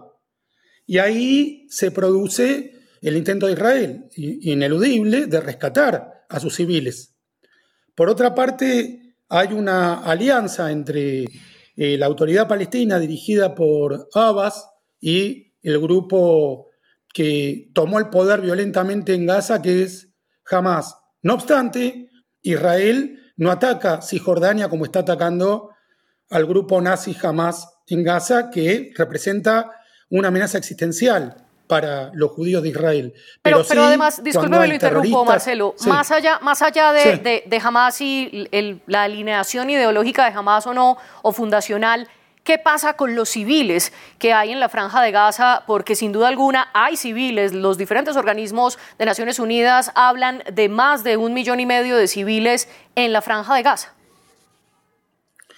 Y 0.85 0.97
ahí 0.97 1.67
se 1.69 1.91
produce 1.91 2.71
el 3.01 3.17
intento 3.17 3.47
de 3.47 3.53
Israel, 3.53 4.05
ineludible, 4.15 5.27
de 5.27 5.41
rescatar 5.41 6.25
a 6.29 6.39
sus 6.39 6.55
civiles. 6.55 7.15
Por 7.95 8.09
otra 8.09 8.33
parte, 8.33 9.17
hay 9.27 9.51
una 9.51 9.95
alianza 9.95 10.71
entre 10.71 11.25
eh, 11.75 11.97
la 11.97 12.05
autoridad 12.05 12.47
palestina 12.47 12.99
dirigida 12.99 13.53
por 13.53 14.07
Abbas 14.13 14.69
y 15.01 15.53
el 15.61 15.79
grupo 15.79 16.69
que 17.13 17.71
tomó 17.73 17.99
el 17.99 18.09
poder 18.09 18.39
violentamente 18.39 19.13
en 19.13 19.25
Gaza, 19.25 19.61
que 19.61 19.83
es 19.83 20.13
Hamas. 20.49 20.95
No 21.21 21.33
obstante, 21.33 22.09
Israel 22.41 23.19
no 23.37 23.51
ataca 23.51 24.01
Cisjordania 24.01 24.69
como 24.69 24.85
está 24.85 24.99
atacando 24.99 25.71
al 26.29 26.45
grupo 26.45 26.81
nazi 26.81 27.15
Hamas 27.21 27.67
en 27.87 28.03
Gaza, 28.03 28.49
que 28.49 28.91
representa 28.95 29.71
una 30.09 30.29
amenaza 30.29 30.57
existencial 30.57 31.43
para 31.67 32.11
los 32.13 32.31
judíos 32.31 32.61
de 32.61 32.69
Israel. 32.69 33.13
Pero, 33.41 33.63
pero, 33.67 33.83
además, 33.83 34.23
discúlpeme, 34.23 34.67
lo 34.67 34.73
interrumpo, 34.73 35.25
Marcelo, 35.25 35.75
más 35.87 36.11
allá, 36.11 36.39
más 36.41 36.61
allá 36.61 36.91
de, 36.91 37.43
de, 37.45 37.61
Hamas 37.63 37.99
y 38.01 38.49
la 38.85 39.03
alineación 39.03 39.69
ideológica 39.69 40.29
de 40.29 40.37
Hamas 40.37 40.67
o 40.67 40.73
no, 40.73 40.97
o 41.21 41.31
fundacional, 41.31 42.07
¿Qué 42.43 42.57
pasa 42.57 42.97
con 42.97 43.15
los 43.15 43.29
civiles 43.29 43.93
que 44.19 44.33
hay 44.33 44.51
en 44.51 44.59
la 44.59 44.67
franja 44.67 45.01
de 45.01 45.11
Gaza? 45.11 45.63
Porque 45.65 45.95
sin 45.95 46.11
duda 46.11 46.27
alguna 46.27 46.67
hay 46.73 46.97
civiles. 46.97 47.53
Los 47.53 47.77
diferentes 47.77 48.17
organismos 48.17 48.77
de 48.99 49.05
Naciones 49.05 49.39
Unidas 49.39 49.91
hablan 49.95 50.43
de 50.51 50.67
más 50.67 51.05
de 51.05 51.15
un 51.15 51.33
millón 51.33 51.61
y 51.61 51.65
medio 51.65 51.95
de 51.95 52.07
civiles 52.07 52.67
en 52.95 53.13
la 53.13 53.21
franja 53.21 53.55
de 53.55 53.63
Gaza. 53.63 53.93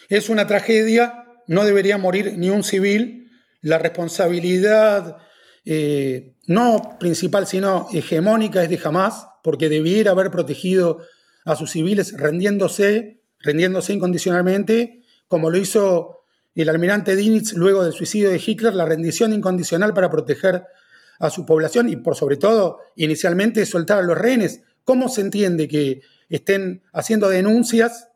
Es 0.09 0.29
una 0.29 0.45
tragedia. 0.45 1.25
No 1.47 1.63
debería 1.63 1.97
morir 1.97 2.37
ni 2.37 2.51
un 2.51 2.63
civil. 2.63 3.31
La 3.61 3.79
responsabilidad 3.79 5.17
eh, 5.65 6.35
no 6.45 6.97
principal, 6.99 7.47
sino 7.47 7.87
hegemónica 7.93 8.61
es 8.61 8.69
de 8.69 8.79
Hamas, 8.83 9.27
porque 9.41 9.69
debiera 9.69 10.11
haber 10.11 10.29
protegido 10.29 10.99
a 11.45 11.55
sus 11.55 11.71
civiles 11.71 12.13
rendiéndose, 12.15 13.23
rendiéndose 13.39 13.93
incondicionalmente, 13.93 15.01
como 15.27 15.49
lo 15.49 15.57
hizo 15.57 16.24
el 16.61 16.69
almirante 16.69 17.15
Dinitz 17.15 17.53
luego 17.53 17.83
del 17.83 17.93
suicidio 17.93 18.29
de 18.29 18.41
Hitler, 18.43 18.73
la 18.73 18.85
rendición 18.85 19.33
incondicional 19.33 19.93
para 19.93 20.09
proteger 20.09 20.63
a 21.19 21.29
su 21.29 21.45
población 21.45 21.89
y 21.89 21.95
por 21.97 22.15
sobre 22.15 22.37
todo 22.37 22.79
inicialmente 22.95 23.65
soltar 23.65 23.99
a 23.99 24.03
los 24.03 24.17
rehenes. 24.17 24.61
¿Cómo 24.83 25.09
se 25.09 25.21
entiende 25.21 25.67
que 25.67 26.01
estén 26.29 26.83
haciendo 26.93 27.29
denuncias 27.29 28.09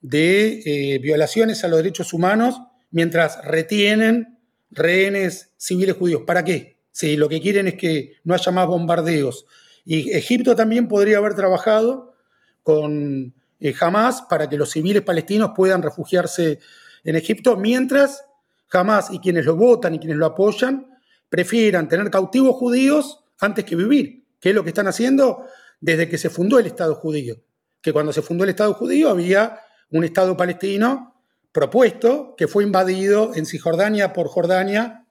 de 0.00 0.62
eh, 0.64 0.98
violaciones 0.98 1.64
a 1.64 1.68
los 1.68 1.78
derechos 1.78 2.12
humanos 2.12 2.60
mientras 2.90 3.44
retienen 3.44 4.38
rehenes 4.70 5.52
civiles 5.56 5.96
judíos? 5.96 6.22
¿Para 6.26 6.44
qué? 6.44 6.78
Si 6.92 7.16
lo 7.16 7.28
que 7.28 7.40
quieren 7.40 7.68
es 7.68 7.74
que 7.74 8.16
no 8.24 8.34
haya 8.34 8.52
más 8.52 8.66
bombardeos. 8.66 9.46
Y 9.84 10.12
Egipto 10.12 10.54
también 10.54 10.88
podría 10.88 11.18
haber 11.18 11.34
trabajado 11.34 12.14
con 12.62 13.34
eh, 13.58 13.74
Hamas 13.80 14.22
para 14.22 14.48
que 14.48 14.56
los 14.56 14.70
civiles 14.70 15.02
palestinos 15.02 15.52
puedan 15.56 15.82
refugiarse 15.82 16.60
en 17.04 17.16
Egipto, 17.16 17.56
mientras 17.56 18.24
jamás 18.68 19.10
y 19.10 19.18
quienes 19.18 19.44
lo 19.44 19.56
votan 19.56 19.94
y 19.94 19.98
quienes 19.98 20.16
lo 20.16 20.26
apoyan 20.26 20.88
prefieran 21.28 21.88
tener 21.88 22.10
cautivos 22.10 22.56
judíos 22.56 23.24
antes 23.40 23.64
que 23.64 23.76
vivir, 23.76 24.24
que 24.40 24.50
es 24.50 24.54
lo 24.54 24.62
que 24.62 24.70
están 24.70 24.86
haciendo 24.86 25.46
desde 25.80 26.08
que 26.08 26.18
se 26.18 26.30
fundó 26.30 26.58
el 26.58 26.66
Estado 26.66 26.94
judío. 26.94 27.36
Que 27.80 27.92
cuando 27.92 28.12
se 28.12 28.22
fundó 28.22 28.44
el 28.44 28.50
Estado 28.50 28.74
judío 28.74 29.10
había 29.10 29.58
un 29.90 30.04
Estado 30.04 30.36
palestino 30.36 31.22
propuesto 31.52 32.34
que 32.36 32.48
fue 32.48 32.64
invadido 32.64 33.34
en 33.34 33.46
Cisjordania 33.46 34.12
por 34.12 34.28
Jordania 34.28 35.06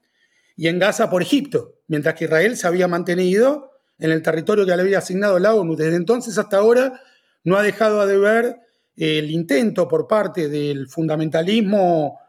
y 0.56 0.68
en 0.68 0.80
Gaza 0.80 1.10
por 1.10 1.22
Egipto, 1.22 1.76
mientras 1.88 2.16
que 2.16 2.26
Israel 2.26 2.58
se 2.58 2.68
había 2.68 2.88
mantenido 2.88 3.72
en 4.00 4.12
el 4.12 4.22
territorio 4.22 4.66
que 4.66 4.76
le 4.76 4.82
había 4.82 4.98
asignado 4.98 5.38
la 5.40 5.54
ONU. 5.54 5.76
Desde 5.76 5.96
entonces 5.96 6.38
hasta 6.38 6.58
ahora 6.58 7.02
no 7.44 7.58
ha 7.58 7.62
dejado 7.62 8.06
de 8.08 8.18
ver 8.18 8.58
el 9.02 9.32
intento 9.32 9.88
por 9.88 10.06
parte 10.06 10.48
del 10.48 10.88
fundamentalismo 10.88 12.20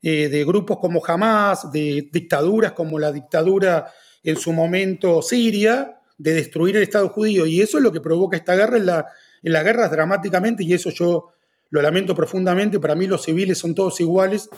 eh, 0.00 0.28
de 0.28 0.44
grupos 0.44 0.78
como 0.78 1.04
Hamas, 1.04 1.72
de 1.72 2.08
dictaduras 2.12 2.72
como 2.72 2.96
la 2.96 3.10
dictadura 3.10 3.92
en 4.22 4.36
su 4.36 4.52
momento 4.52 5.20
siria, 5.20 5.98
de 6.16 6.34
destruir 6.34 6.76
el 6.76 6.84
Estado 6.84 7.08
judío. 7.08 7.44
Y 7.44 7.60
eso 7.60 7.78
es 7.78 7.82
lo 7.82 7.90
que 7.90 8.00
provoca 8.00 8.36
esta 8.36 8.54
guerra 8.54 8.76
en, 8.76 8.86
la, 8.86 9.06
en 9.42 9.52
las 9.52 9.64
guerras 9.64 9.90
dramáticamente, 9.90 10.62
y 10.62 10.72
eso 10.72 10.90
yo 10.90 11.30
lo 11.70 11.82
lamento 11.82 12.14
profundamente. 12.14 12.78
Para 12.78 12.94
mí 12.94 13.08
los 13.08 13.24
civiles 13.24 13.58
son 13.58 13.74
todos 13.74 14.00
iguales. 14.00 14.48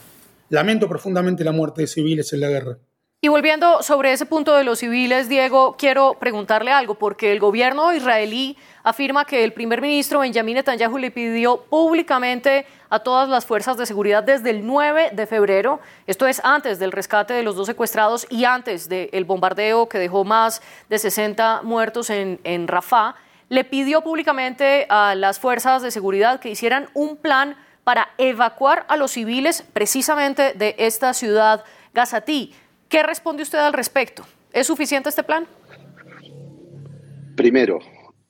Lamento 0.51 0.87
profundamente 0.87 1.45
la 1.45 1.53
muerte 1.53 1.81
de 1.81 1.87
civiles 1.87 2.31
en 2.35 2.41
la 2.41 2.51
guerra. 2.51 2.79
Y 3.25 3.29
volviendo 3.29 3.83
sobre 3.83 4.13
ese 4.13 4.27
punto 4.27 4.55
de 4.55 4.65
los 4.65 4.81
civiles, 4.81 5.31
Diego, 5.31 5.77
quiero 5.79 6.19
preguntarle 6.21 6.73
algo, 6.73 6.97
porque 6.97 7.33
el 7.33 7.41
gobierno 7.41 7.91
israelí 7.95 8.59
afirma 8.83 9.25
que 9.25 9.45
el 9.45 9.55
primer 9.55 9.81
ministro 9.81 10.19
Benjamin 10.19 10.57
Netanyahu 10.57 10.99
le 10.99 11.11
pidió 11.11 11.63
públicamente 11.63 12.67
a 12.91 12.99
todas 12.99 13.31
las 13.31 13.47
fuerzas 13.47 13.79
de 13.79 13.87
seguridad 13.87 14.23
desde 14.23 14.51
el 14.51 14.67
9 14.67 15.13
de 15.15 15.27
febrero, 15.27 15.81
esto 16.07 16.27
es 16.27 16.43
antes 16.45 16.79
del 16.79 16.93
rescate 16.93 17.33
de 17.33 17.43
los 17.43 17.57
dos 17.57 17.67
secuestrados 17.67 18.27
y 18.29 18.45
antes 18.45 18.91
del 18.91 19.25
bombardeo 19.25 19.89
que 19.89 19.97
dejó 19.97 20.25
más 20.25 20.61
de 20.91 20.99
60 20.99 21.63
muertos 21.63 22.11
en, 22.11 22.39
en 22.45 22.69
Rafah, 22.69 23.15
le 23.49 23.65
pidió 23.65 24.03
públicamente 24.03 24.87
a 24.91 25.15
las 25.15 25.39
fuerzas 25.39 25.81
de 25.81 25.91
seguridad 25.91 26.41
que 26.41 26.51
hicieran 26.51 26.91
un 26.93 27.17
plan 27.17 27.57
para 27.85 28.11
evacuar 28.19 28.85
a 28.89 28.99
los 28.99 29.13
civiles 29.13 29.65
precisamente 29.73 30.53
de 30.53 30.75
esta 30.77 31.15
ciudad 31.15 31.65
gazatí. 31.95 32.55
¿Qué 32.89 33.03
responde 33.03 33.43
usted 33.43 33.59
al 33.59 33.73
respecto? 33.73 34.25
¿Es 34.53 34.67
suficiente 34.67 35.09
este 35.09 35.23
plan? 35.23 35.47
Primero, 37.37 37.81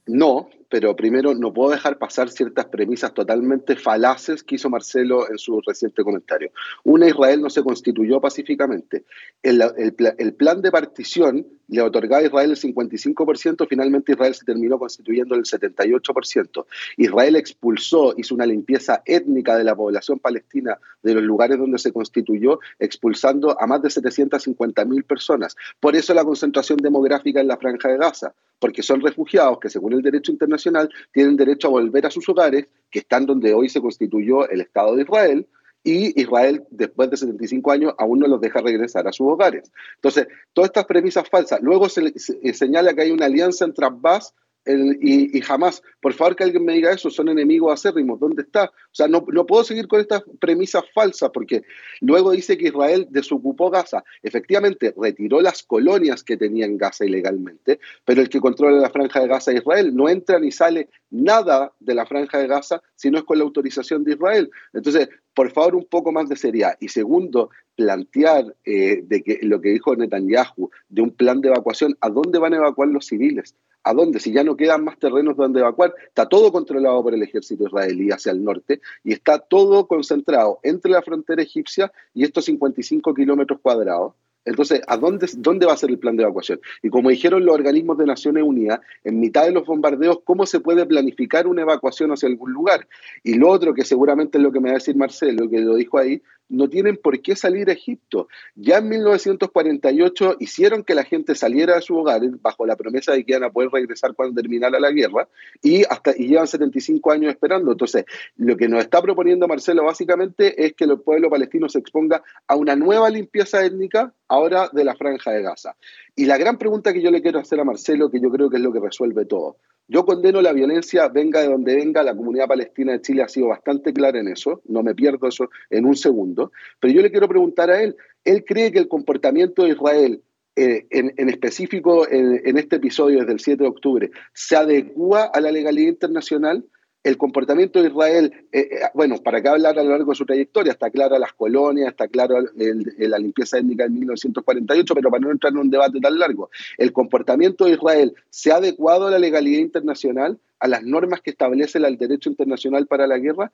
no, 0.06 0.48
pero 0.70 0.96
primero 0.96 1.34
no 1.34 1.52
puedo 1.52 1.70
dejar 1.70 1.98
pasar 1.98 2.28
ciertas 2.30 2.66
premisas 2.66 3.14
totalmente 3.14 3.76
falaces 3.76 4.42
que 4.42 4.56
hizo 4.56 4.68
Marcelo 4.68 5.30
en 5.30 5.38
su 5.38 5.60
reciente 5.60 6.02
comentario. 6.02 6.50
Una, 6.82 7.06
Israel 7.06 7.40
no 7.40 7.48
se 7.48 7.62
constituyó 7.62 8.20
pacíficamente. 8.20 9.04
El, 9.42 10.34
plan 10.36 10.62
de 10.62 10.72
partición 10.72 11.46
le 11.68 11.82
otorgaba 11.82 12.22
a 12.22 12.26
Israel 12.26 12.50
el 12.50 12.56
55%, 12.56 13.66
finalmente 13.68 14.12
Israel 14.12 14.34
se 14.34 14.44
terminó 14.44 14.78
constituyendo 14.78 15.34
el 15.34 15.44
78%. 15.44 16.66
Israel 16.96 17.36
expulsó, 17.36 18.14
hizo 18.16 18.34
una 18.34 18.46
limpieza 18.46 19.02
étnica 19.04 19.56
de 19.56 19.64
la 19.64 19.74
población 19.74 20.18
palestina 20.18 20.78
de 21.02 21.14
los 21.14 21.22
lugares 21.22 21.58
donde 21.58 21.78
se 21.78 21.92
constituyó, 21.92 22.60
expulsando 22.78 23.60
a 23.60 23.66
más 23.66 23.82
de 23.82 23.88
750.000 23.88 25.04
personas. 25.04 25.56
Por 25.80 25.96
eso 25.96 26.14
la 26.14 26.24
concentración 26.24 26.78
demográfica 26.78 27.40
en 27.40 27.48
la 27.48 27.56
franja 27.56 27.88
de 27.88 27.98
Gaza 27.98 28.34
porque 28.64 28.82
son 28.82 29.02
refugiados 29.02 29.58
que 29.58 29.68
según 29.68 29.92
el 29.92 30.00
derecho 30.00 30.32
internacional 30.32 30.88
tienen 31.12 31.36
derecho 31.36 31.68
a 31.68 31.72
volver 31.72 32.06
a 32.06 32.10
sus 32.10 32.26
hogares, 32.30 32.66
que 32.90 33.00
están 33.00 33.26
donde 33.26 33.52
hoy 33.52 33.68
se 33.68 33.78
constituyó 33.78 34.48
el 34.48 34.62
Estado 34.62 34.96
de 34.96 35.02
Israel, 35.02 35.46
y 35.84 36.18
Israel, 36.18 36.64
después 36.70 37.10
de 37.10 37.18
75 37.18 37.70
años, 37.70 37.94
aún 37.98 38.18
no 38.18 38.26
los 38.26 38.40
deja 38.40 38.62
regresar 38.62 39.06
a 39.06 39.12
sus 39.12 39.26
hogares. 39.30 39.70
Entonces, 39.96 40.26
todas 40.54 40.70
estas 40.70 40.86
premisas 40.86 41.28
falsas. 41.28 41.60
Luego 41.60 41.90
se, 41.90 42.12
señala 42.54 42.94
que 42.94 43.02
hay 43.02 43.10
una 43.10 43.26
alianza 43.26 43.66
entre 43.66 43.84
Abbas 43.84 44.34
y, 44.66 45.42
jamás, 45.42 45.82
por 46.00 46.14
favor 46.14 46.36
que 46.36 46.44
alguien 46.44 46.64
me 46.64 46.72
diga 46.72 46.90
eso, 46.90 47.10
son 47.10 47.28
enemigos 47.28 47.70
acérrimos, 47.70 48.18
¿dónde 48.18 48.42
está? 48.42 48.64
O 48.64 48.94
sea, 48.94 49.06
no, 49.06 49.22
no 49.28 49.44
puedo 49.44 49.62
seguir 49.62 49.86
con 49.86 50.00
estas 50.00 50.22
premisas 50.40 50.84
falsas 50.94 51.30
porque 51.34 51.64
luego 52.00 52.30
dice 52.30 52.56
que 52.56 52.68
Israel 52.68 53.06
desocupó 53.10 53.68
Gaza. 53.68 54.02
Efectivamente, 54.22 54.94
retiró 54.96 55.42
las 55.42 55.62
colonias 55.64 56.24
que 56.24 56.38
tenía 56.38 56.64
en 56.64 56.78
Gaza 56.78 57.04
ilegalmente, 57.04 57.78
pero 58.06 58.22
el 58.22 58.30
que 58.30 58.40
controla 58.40 58.80
la 58.80 58.88
franja 58.88 59.20
de 59.20 59.28
Gaza 59.28 59.52
es 59.52 59.58
Israel. 59.58 59.94
No 59.94 60.08
entra 60.08 60.38
ni 60.38 60.50
sale 60.50 60.88
nada 61.10 61.74
de 61.78 61.94
la 61.94 62.06
franja 62.06 62.38
de 62.38 62.46
Gaza 62.46 62.82
si 62.96 63.10
no 63.10 63.18
es 63.18 63.24
con 63.24 63.36
la 63.36 63.44
autorización 63.44 64.02
de 64.02 64.12
Israel. 64.12 64.50
Entonces, 64.72 65.10
por 65.34 65.50
favor, 65.50 65.74
un 65.74 65.84
poco 65.84 66.12
más 66.12 66.28
de 66.28 66.36
seriedad. 66.36 66.76
Y 66.80 66.88
segundo, 66.88 67.50
plantear 67.76 68.54
eh, 68.64 69.02
de 69.02 69.22
que 69.22 69.40
lo 69.42 69.60
que 69.60 69.70
dijo 69.70 69.94
Netanyahu, 69.96 70.70
de 70.88 71.02
un 71.02 71.10
plan 71.10 71.40
de 71.40 71.48
evacuación, 71.48 71.96
¿a 72.00 72.08
dónde 72.08 72.38
van 72.38 72.54
a 72.54 72.58
evacuar 72.58 72.88
los 72.88 73.06
civiles? 73.06 73.54
¿A 73.82 73.92
dónde? 73.92 74.18
Si 74.18 74.32
ya 74.32 74.42
no 74.44 74.56
quedan 74.56 74.82
más 74.82 74.98
terrenos 74.98 75.36
donde 75.36 75.60
evacuar, 75.60 75.94
está 76.06 76.26
todo 76.26 76.50
controlado 76.52 77.02
por 77.02 77.14
el 77.14 77.22
ejército 77.22 77.66
israelí 77.66 78.10
hacia 78.10 78.32
el 78.32 78.42
norte 78.42 78.80
y 79.02 79.12
está 79.12 79.38
todo 79.38 79.86
concentrado 79.86 80.58
entre 80.62 80.92
la 80.92 81.02
frontera 81.02 81.42
egipcia 81.42 81.92
y 82.14 82.24
estos 82.24 82.46
55 82.46 83.12
kilómetros 83.12 83.60
cuadrados. 83.60 84.14
Entonces, 84.44 84.82
¿a 84.86 84.96
dónde, 84.96 85.26
dónde 85.38 85.66
va 85.66 85.72
a 85.72 85.76
ser 85.76 85.90
el 85.90 85.98
plan 85.98 86.16
de 86.16 86.22
evacuación? 86.22 86.60
Y 86.82 86.90
como 86.90 87.10
dijeron 87.10 87.44
los 87.44 87.54
organismos 87.54 87.98
de 87.98 88.06
Naciones 88.06 88.44
Unidas, 88.44 88.80
en 89.04 89.20
mitad 89.20 89.44
de 89.44 89.52
los 89.52 89.66
bombardeos, 89.66 90.20
¿cómo 90.24 90.46
se 90.46 90.60
puede 90.60 90.84
planificar 90.86 91.46
una 91.46 91.62
evacuación 91.62 92.12
hacia 92.12 92.28
algún 92.28 92.52
lugar? 92.52 92.86
Y 93.22 93.34
lo 93.34 93.48
otro, 93.48 93.74
que 93.74 93.84
seguramente 93.84 94.38
es 94.38 94.44
lo 94.44 94.52
que 94.52 94.60
me 94.60 94.68
va 94.68 94.72
a 94.72 94.78
decir 94.78 94.96
Marcelo, 94.96 95.48
que 95.48 95.60
lo 95.60 95.76
dijo 95.76 95.98
ahí, 95.98 96.22
no 96.48 96.68
tienen 96.68 96.96
por 96.96 97.20
qué 97.20 97.36
salir 97.36 97.68
a 97.68 97.72
Egipto. 97.72 98.28
Ya 98.54 98.78
en 98.78 98.88
1948 98.88 100.36
hicieron 100.40 100.84
que 100.84 100.94
la 100.94 101.04
gente 101.04 101.34
saliera 101.34 101.74
de 101.74 101.82
sus 101.82 101.96
hogares 101.96 102.30
bajo 102.42 102.66
la 102.66 102.76
promesa 102.76 103.12
de 103.12 103.24
que 103.24 103.32
iban 103.32 103.44
a 103.44 103.50
poder 103.50 103.70
regresar 103.70 104.14
cuando 104.14 104.40
terminara 104.40 104.78
la 104.78 104.90
guerra 104.90 105.28
y 105.62 105.84
hasta 105.84 106.12
y 106.16 106.28
llevan 106.28 106.46
75 106.46 107.12
años 107.12 107.32
esperando. 107.32 107.72
Entonces, 107.72 108.04
lo 108.36 108.56
que 108.56 108.68
nos 108.68 108.80
está 108.80 109.00
proponiendo 109.02 109.48
Marcelo 109.48 109.84
básicamente 109.84 110.64
es 110.64 110.74
que 110.74 110.84
el 110.84 111.00
pueblo 111.00 111.30
palestino 111.30 111.68
se 111.68 111.78
exponga 111.78 112.22
a 112.46 112.56
una 112.56 112.76
nueva 112.76 113.10
limpieza 113.10 113.64
étnica 113.64 114.12
ahora 114.28 114.68
de 114.72 114.84
la 114.84 114.94
franja 114.94 115.30
de 115.30 115.42
Gaza. 115.42 115.76
Y 116.16 116.26
la 116.26 116.38
gran 116.38 116.58
pregunta 116.58 116.92
que 116.92 117.02
yo 117.02 117.10
le 117.10 117.22
quiero 117.22 117.40
hacer 117.40 117.58
a 117.58 117.64
Marcelo, 117.64 118.10
que 118.10 118.20
yo 118.20 118.30
creo 118.30 118.48
que 118.48 118.56
es 118.56 118.62
lo 118.62 118.72
que 118.72 118.80
resuelve 118.80 119.24
todo. 119.24 119.56
Yo 119.88 120.06
condeno 120.06 120.40
la 120.40 120.52
violencia, 120.52 121.08
venga 121.08 121.40
de 121.40 121.48
donde 121.48 121.74
venga, 121.74 122.02
la 122.02 122.16
comunidad 122.16 122.46
palestina 122.46 122.92
de 122.92 123.02
Chile 123.02 123.22
ha 123.22 123.28
sido 123.28 123.48
bastante 123.48 123.92
clara 123.92 124.18
en 124.18 124.28
eso, 124.28 124.62
no 124.66 124.82
me 124.82 124.94
pierdo 124.94 125.28
eso 125.28 125.50
en 125.68 125.84
un 125.84 125.94
segundo, 125.94 126.52
pero 126.80 126.94
yo 126.94 127.02
le 127.02 127.10
quiero 127.10 127.28
preguntar 127.28 127.70
a 127.70 127.82
él, 127.82 127.96
¿él 128.24 128.44
cree 128.44 128.72
que 128.72 128.78
el 128.78 128.88
comportamiento 128.88 129.64
de 129.64 129.70
Israel, 129.70 130.22
eh, 130.56 130.86
en, 130.90 131.28
específico 131.28 132.08
en, 132.08 132.40
en, 132.44 132.56
este 132.56 132.76
episodio 132.76 133.20
desde 133.20 133.32
el 133.32 133.40
7 133.40 133.62
de 133.64 133.68
octubre, 133.68 134.10
se 134.32 134.56
adecua 134.56 135.24
a 135.24 135.40
la 135.40 135.50
legalidad 135.50 135.90
internacional? 135.90 136.64
El 137.04 137.18
comportamiento 137.18 137.80
de 137.80 137.88
Israel, 137.88 138.32
eh, 138.50 138.60
eh, 138.60 138.80
bueno, 138.94 139.18
para 139.18 139.42
qué 139.42 139.48
hablar 139.48 139.78
a 139.78 139.82
lo 139.82 139.90
largo 139.90 140.12
de 140.12 140.16
su 140.16 140.24
trayectoria, 140.24 140.72
está 140.72 140.90
clara 140.90 141.18
las 141.18 141.34
colonias, 141.34 141.88
está 141.88 142.08
claro 142.08 142.36
la 142.56 143.18
limpieza 143.18 143.58
étnica 143.58 143.84
en 143.84 143.94
1948, 143.94 144.94
pero 144.94 145.10
para 145.10 145.20
no 145.20 145.30
entrar 145.30 145.52
en 145.52 145.58
un 145.58 145.70
debate 145.70 146.00
tan 146.00 146.18
largo, 146.18 146.50
el 146.78 146.92
comportamiento 146.92 147.66
de 147.66 147.72
Israel 147.72 148.14
se 148.30 148.52
ha 148.52 148.56
adecuado 148.56 149.06
a 149.06 149.10
la 149.10 149.18
legalidad 149.18 149.60
internacional, 149.60 150.38
a 150.58 150.66
las 150.66 150.82
normas 150.82 151.20
que 151.20 151.30
establece 151.30 151.76
el 151.78 151.98
derecho 151.98 152.30
internacional 152.30 152.86
para 152.86 153.06
la 153.06 153.18
guerra, 153.18 153.52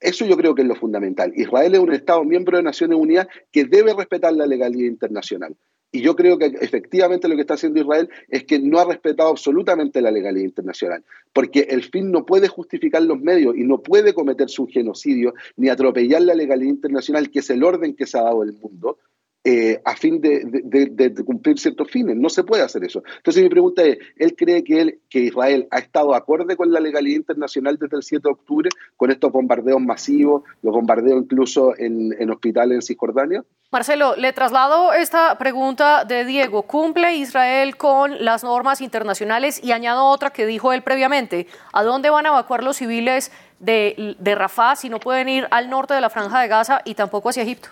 eso 0.00 0.24
yo 0.24 0.36
creo 0.36 0.54
que 0.54 0.62
es 0.62 0.68
lo 0.68 0.74
fundamental. 0.74 1.32
Israel 1.36 1.74
es 1.74 1.80
un 1.80 1.92
Estado 1.92 2.24
miembro 2.24 2.56
de 2.56 2.64
Naciones 2.64 2.98
Unidas 2.98 3.28
que 3.52 3.64
debe 3.64 3.94
respetar 3.94 4.32
la 4.32 4.46
legalidad 4.46 4.88
internacional. 4.88 5.56
Y 5.90 6.02
yo 6.02 6.14
creo 6.14 6.36
que 6.38 6.46
efectivamente 6.60 7.28
lo 7.28 7.34
que 7.34 7.40
está 7.40 7.54
haciendo 7.54 7.80
Israel 7.80 8.10
es 8.28 8.44
que 8.44 8.58
no 8.58 8.78
ha 8.78 8.84
respetado 8.84 9.30
absolutamente 9.30 10.02
la 10.02 10.10
legalidad 10.10 10.44
internacional, 10.44 11.02
porque 11.32 11.60
el 11.70 11.82
fin 11.82 12.10
no 12.10 12.26
puede 12.26 12.48
justificar 12.48 13.02
los 13.02 13.18
medios 13.20 13.56
y 13.56 13.64
no 13.64 13.80
puede 13.80 14.12
cometerse 14.12 14.60
un 14.60 14.68
genocidio 14.68 15.34
ni 15.56 15.70
atropellar 15.70 16.22
la 16.22 16.34
legalidad 16.34 16.70
internacional, 16.70 17.30
que 17.30 17.38
es 17.38 17.48
el 17.48 17.64
orden 17.64 17.94
que 17.94 18.06
se 18.06 18.18
ha 18.18 18.22
dado 18.22 18.42
el 18.42 18.52
mundo, 18.52 18.98
eh, 19.50 19.80
a 19.82 19.96
fin 19.96 20.20
de, 20.20 21.14
cumplir 21.24 21.58
ciertos 21.58 21.90
fines. 21.90 22.14
No 22.16 22.28
se 22.28 22.44
puede 22.44 22.62
hacer 22.62 22.84
eso. 22.84 23.02
Entonces 23.16 23.42
mi 23.42 23.48
pregunta 23.48 23.82
es, 23.82 23.96
¿él 24.16 24.36
cree 24.36 24.62
que, 24.62 24.80
él, 24.82 24.98
que 25.08 25.20
Israel 25.20 25.66
ha 25.70 25.78
estado 25.78 26.14
acorde 26.14 26.54
con 26.54 26.70
la 26.70 26.80
legalidad 26.80 27.16
internacional 27.16 27.78
desde 27.78 27.96
el 27.96 28.02
7 28.02 28.24
de 28.24 28.30
octubre, 28.30 28.68
con 28.98 29.10
estos 29.10 29.32
bombardeos 29.32 29.80
masivos, 29.80 30.42
los 30.60 30.74
bombardeos 30.74 31.22
incluso 31.22 31.74
en, 31.78 32.14
en 32.20 32.30
hospitales 32.30 32.74
en 32.74 32.82
Cisjordania? 32.82 33.42
Marcelo, 33.70 34.16
le 34.16 34.34
traslado 34.34 34.92
esta 34.92 35.38
pregunta 35.38 36.04
de 36.04 36.26
Diego. 36.26 36.64
¿Cumple 36.64 37.16
Israel 37.16 37.78
con 37.78 38.22
las 38.22 38.44
normas 38.44 38.82
internacionales? 38.82 39.64
Y 39.64 39.72
añado 39.72 40.04
otra 40.04 40.28
que 40.28 40.44
dijo 40.44 40.74
él 40.74 40.82
previamente. 40.82 41.46
¿A 41.72 41.82
dónde 41.84 42.10
van 42.10 42.26
a 42.26 42.30
evacuar 42.30 42.62
los 42.62 42.76
civiles 42.76 43.32
de, 43.60 44.14
de 44.18 44.34
Rafah 44.34 44.76
si 44.76 44.90
no 44.90 45.00
pueden 45.00 45.30
ir 45.30 45.48
al 45.50 45.70
norte 45.70 45.94
de 45.94 46.02
la 46.02 46.10
franja 46.10 46.38
de 46.42 46.48
Gaza 46.48 46.82
y 46.84 46.94
tampoco 46.94 47.30
hacia 47.30 47.44
Egipto? 47.44 47.70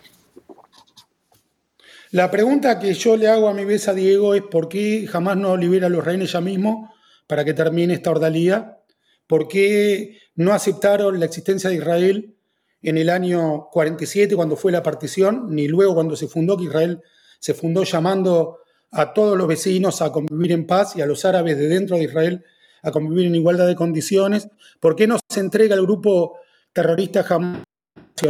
La 2.17 2.31
pregunta 2.31 2.79
que 2.79 2.95
yo 2.95 3.15
le 3.15 3.29
hago 3.29 3.47
a 3.47 3.53
mi 3.53 3.67
vez 3.67 3.89
a 3.89 3.93
Diego 3.93 4.33
es 4.35 4.41
por 4.41 4.71
qué 4.71 5.07
jamás 5.07 5.37
no 5.37 5.55
libera 5.55 5.89
a 5.89 5.91
los 5.91 6.03
rehenes 6.03 6.33
ya 6.33 6.41
mismo 6.41 6.95
para 7.27 7.45
que 7.45 7.53
termine 7.53 7.93
esta 7.93 8.11
ordalía, 8.11 8.79
por 9.27 9.49
qué 9.49 10.17
no 10.35 10.55
aceptaron 10.55 11.21
la 11.21 11.27
existencia 11.27 11.69
de 11.69 11.77
Israel 11.77 12.35
en 12.81 12.97
el 12.97 13.11
año 13.11 13.69
47 13.71 14.35
cuando 14.35 14.57
fue 14.57 14.73
la 14.73 14.83
partición, 14.83 15.55
ni 15.55 15.69
luego 15.69 15.93
cuando 15.93 16.17
se 16.17 16.27
fundó, 16.27 16.57
que 16.57 16.65
Israel 16.65 17.03
se 17.39 17.53
fundó 17.53 17.85
llamando 17.85 18.61
a 18.93 19.13
todos 19.13 19.37
los 19.37 19.47
vecinos 19.47 20.01
a 20.01 20.11
convivir 20.11 20.53
en 20.53 20.67
paz 20.67 20.97
y 20.97 21.03
a 21.03 21.07
los 21.07 21.23
árabes 21.27 21.59
de 21.59 21.69
dentro 21.69 21.99
de 21.99 22.05
Israel 22.05 22.47
a 22.83 22.93
convivir 22.93 23.27
en 23.27 23.35
igualdad 23.35 23.67
de 23.67 23.77
condiciones, 23.77 24.49
por 24.81 24.97
qué 24.97 25.07
no 25.07 25.19
se 25.29 25.41
entrega 25.41 25.75
al 25.75 25.83
grupo 25.83 26.39
terrorista 26.73 27.23
jamás 27.25 27.63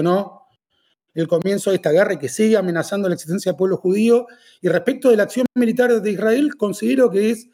no 0.02 0.35
el 1.16 1.28
comienzo 1.28 1.70
de 1.70 1.76
esta 1.76 1.90
guerra 1.90 2.18
que 2.18 2.28
sigue 2.28 2.58
amenazando 2.58 3.08
la 3.08 3.14
existencia 3.14 3.52
del 3.52 3.56
pueblo 3.56 3.78
judío. 3.78 4.26
Y 4.60 4.68
respecto 4.68 5.08
de 5.08 5.16
la 5.16 5.22
acción 5.22 5.46
militar 5.54 6.00
de 6.00 6.10
Israel, 6.10 6.56
considero 6.56 7.10
que 7.10 7.30
es 7.30 7.48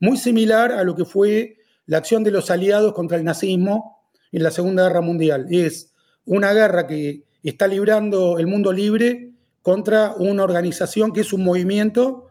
muy 0.00 0.16
similar 0.16 0.72
a 0.72 0.82
lo 0.82 0.96
que 0.96 1.04
fue 1.04 1.58
la 1.84 1.98
acción 1.98 2.24
de 2.24 2.30
los 2.30 2.50
aliados 2.50 2.94
contra 2.94 3.18
el 3.18 3.24
nazismo 3.24 4.02
en 4.32 4.42
la 4.42 4.50
Segunda 4.50 4.84
Guerra 4.84 5.02
Mundial. 5.02 5.46
Es 5.50 5.92
una 6.24 6.54
guerra 6.54 6.86
que 6.86 7.24
está 7.42 7.66
librando 7.66 8.38
el 8.38 8.46
mundo 8.46 8.72
libre 8.72 9.32
contra 9.60 10.14
una 10.14 10.42
organización 10.42 11.12
que 11.12 11.20
es 11.20 11.34
un 11.34 11.44
movimiento 11.44 12.28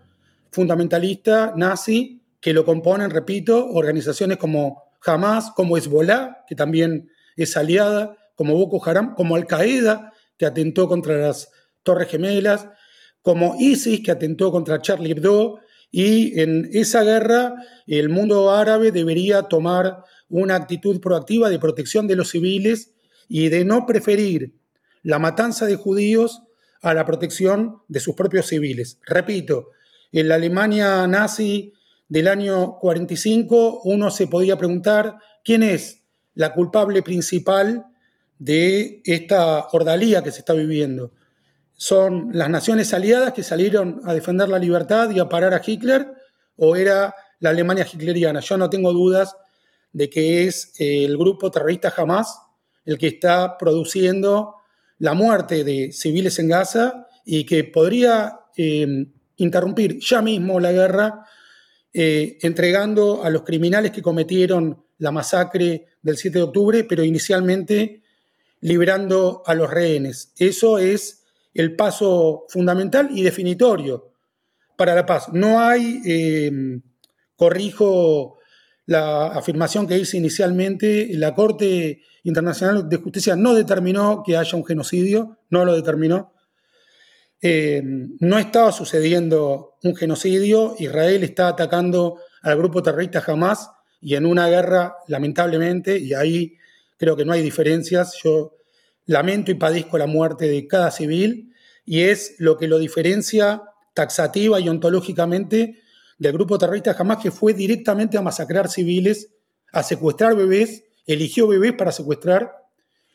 fundamentalista 0.51 1.53
nazi 1.55 2.23
que 2.39 2.53
lo 2.53 2.65
componen, 2.65 3.11
repito, 3.11 3.67
organizaciones 3.67 4.37
como 4.37 4.83
Hamas, 5.05 5.51
como 5.51 5.77
Hezbollah, 5.77 6.43
que 6.47 6.55
también 6.55 7.09
es 7.35 7.55
aliada, 7.55 8.17
como 8.35 8.55
Boko 8.55 8.83
Haram, 8.83 9.13
como 9.13 9.35
Al 9.35 9.45
Qaeda, 9.45 10.11
que 10.41 10.47
atentó 10.47 10.87
contra 10.87 11.17
las 11.17 11.51
Torres 11.83 12.09
Gemelas, 12.09 12.67
como 13.21 13.57
ISIS, 13.59 14.01
que 14.03 14.09
atentó 14.09 14.51
contra 14.51 14.81
Charlie 14.81 15.11
Hebdo, 15.11 15.59
y 15.91 16.39
en 16.39 16.67
esa 16.73 17.03
guerra 17.03 17.53
el 17.85 18.09
mundo 18.09 18.49
árabe 18.49 18.91
debería 18.91 19.43
tomar 19.43 20.03
una 20.29 20.55
actitud 20.55 20.99
proactiva 20.99 21.51
de 21.51 21.59
protección 21.59 22.07
de 22.07 22.15
los 22.15 22.31
civiles 22.31 22.95
y 23.27 23.49
de 23.49 23.65
no 23.65 23.85
preferir 23.85 24.55
la 25.03 25.19
matanza 25.19 25.67
de 25.67 25.75
judíos 25.75 26.41
a 26.81 26.95
la 26.95 27.05
protección 27.05 27.83
de 27.87 27.99
sus 27.99 28.15
propios 28.15 28.47
civiles. 28.47 28.97
Repito, 29.05 29.67
en 30.11 30.27
la 30.27 30.35
Alemania 30.35 31.05
nazi 31.05 31.71
del 32.07 32.27
año 32.27 32.79
45 32.79 33.81
uno 33.83 34.09
se 34.09 34.25
podía 34.25 34.57
preguntar 34.57 35.17
quién 35.43 35.61
es 35.61 36.01
la 36.33 36.51
culpable 36.51 37.03
principal 37.03 37.90
de 38.41 39.03
esta 39.05 39.67
ordalía 39.71 40.23
que 40.23 40.31
se 40.31 40.39
está 40.39 40.53
viviendo. 40.53 41.11
¿Son 41.75 42.31
las 42.33 42.49
naciones 42.49 42.91
aliadas 42.91 43.33
que 43.33 43.43
salieron 43.43 44.01
a 44.03 44.15
defender 44.15 44.49
la 44.49 44.57
libertad 44.57 45.11
y 45.11 45.19
a 45.19 45.29
parar 45.29 45.53
a 45.53 45.61
Hitler 45.63 46.11
o 46.55 46.75
era 46.75 47.13
la 47.39 47.51
Alemania 47.51 47.85
hitleriana? 47.85 48.39
Yo 48.39 48.57
no 48.57 48.67
tengo 48.67 48.93
dudas 48.93 49.35
de 49.93 50.09
que 50.09 50.47
es 50.47 50.73
eh, 50.79 51.05
el 51.05 51.19
grupo 51.19 51.51
terrorista 51.51 51.93
Hamas 51.95 52.35
el 52.83 52.97
que 52.97 53.09
está 53.09 53.59
produciendo 53.59 54.55
la 54.97 55.13
muerte 55.13 55.63
de 55.63 55.91
civiles 55.91 56.39
en 56.39 56.47
Gaza 56.47 57.07
y 57.23 57.45
que 57.45 57.65
podría 57.65 58.39
eh, 58.57 59.05
interrumpir 59.35 59.99
ya 59.99 60.23
mismo 60.23 60.59
la 60.59 60.71
guerra 60.71 61.25
eh, 61.93 62.39
entregando 62.41 63.23
a 63.23 63.29
los 63.29 63.43
criminales 63.43 63.91
que 63.91 64.01
cometieron 64.01 64.83
la 64.97 65.11
masacre 65.11 65.89
del 66.01 66.17
7 66.17 66.39
de 66.39 66.43
octubre, 66.43 66.83
pero 66.85 67.03
inicialmente 67.03 68.00
liberando 68.61 69.43
a 69.45 69.53
los 69.53 69.69
rehenes. 69.69 70.33
Eso 70.37 70.77
es 70.77 71.23
el 71.53 71.75
paso 71.75 72.45
fundamental 72.47 73.09
y 73.11 73.23
definitorio 73.23 74.13
para 74.77 74.95
la 74.95 75.05
paz. 75.05 75.29
No 75.33 75.59
hay, 75.59 76.01
eh, 76.05 76.79
corrijo 77.35 78.37
la 78.85 79.27
afirmación 79.27 79.87
que 79.87 79.97
hice 79.97 80.17
inicialmente, 80.17 81.09
la 81.13 81.33
Corte 81.33 82.01
Internacional 82.23 82.87
de 82.87 82.97
Justicia 82.97 83.35
no 83.35 83.53
determinó 83.53 84.23
que 84.25 84.37
haya 84.37 84.57
un 84.57 84.65
genocidio, 84.65 85.39
no 85.49 85.65
lo 85.65 85.73
determinó. 85.73 86.33
Eh, 87.41 87.81
no 87.83 88.37
estaba 88.37 88.71
sucediendo 88.71 89.75
un 89.83 89.95
genocidio, 89.95 90.75
Israel 90.77 91.23
está 91.23 91.47
atacando 91.47 92.19
al 92.43 92.57
grupo 92.57 92.83
terrorista 92.83 93.23
Hamas 93.25 93.71
y 93.99 94.15
en 94.15 94.25
una 94.25 94.47
guerra, 94.47 94.97
lamentablemente, 95.07 95.97
y 95.97 96.13
ahí 96.13 96.57
creo 97.01 97.15
que 97.15 97.25
no 97.25 97.33
hay 97.33 97.41
diferencias. 97.41 98.13
Yo 98.23 98.57
lamento 99.07 99.49
y 99.49 99.55
padezco 99.55 99.97
la 99.97 100.05
muerte 100.05 100.47
de 100.47 100.67
cada 100.67 100.91
civil 100.91 101.51
y 101.83 102.01
es 102.01 102.35
lo 102.37 102.57
que 102.57 102.67
lo 102.67 102.77
diferencia 102.77 103.63
taxativa 103.95 104.59
y 104.59 104.69
ontológicamente 104.69 105.79
del 106.19 106.33
grupo 106.33 106.59
terrorista 106.59 106.93
jamás 106.93 107.17
que 107.17 107.31
fue 107.31 107.55
directamente 107.55 108.19
a 108.19 108.21
masacrar 108.21 108.69
civiles, 108.69 109.31
a 109.73 109.81
secuestrar 109.81 110.35
bebés, 110.35 110.83
eligió 111.07 111.47
bebés 111.47 111.73
para 111.73 111.91
secuestrar 111.91 112.51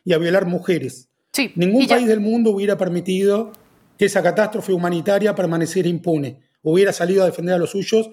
y 0.04 0.14
a 0.14 0.18
violar 0.18 0.46
mujeres. 0.46 1.08
Sí, 1.32 1.52
Ningún 1.54 1.86
país 1.86 2.08
del 2.08 2.18
mundo 2.18 2.50
hubiera 2.50 2.76
permitido 2.76 3.52
que 3.96 4.06
esa 4.06 4.20
catástrofe 4.20 4.72
humanitaria 4.72 5.32
permaneciera 5.36 5.88
impune, 5.88 6.40
hubiera 6.60 6.92
salido 6.92 7.22
a 7.22 7.26
defender 7.26 7.54
a 7.54 7.58
los 7.58 7.70
suyos, 7.70 8.10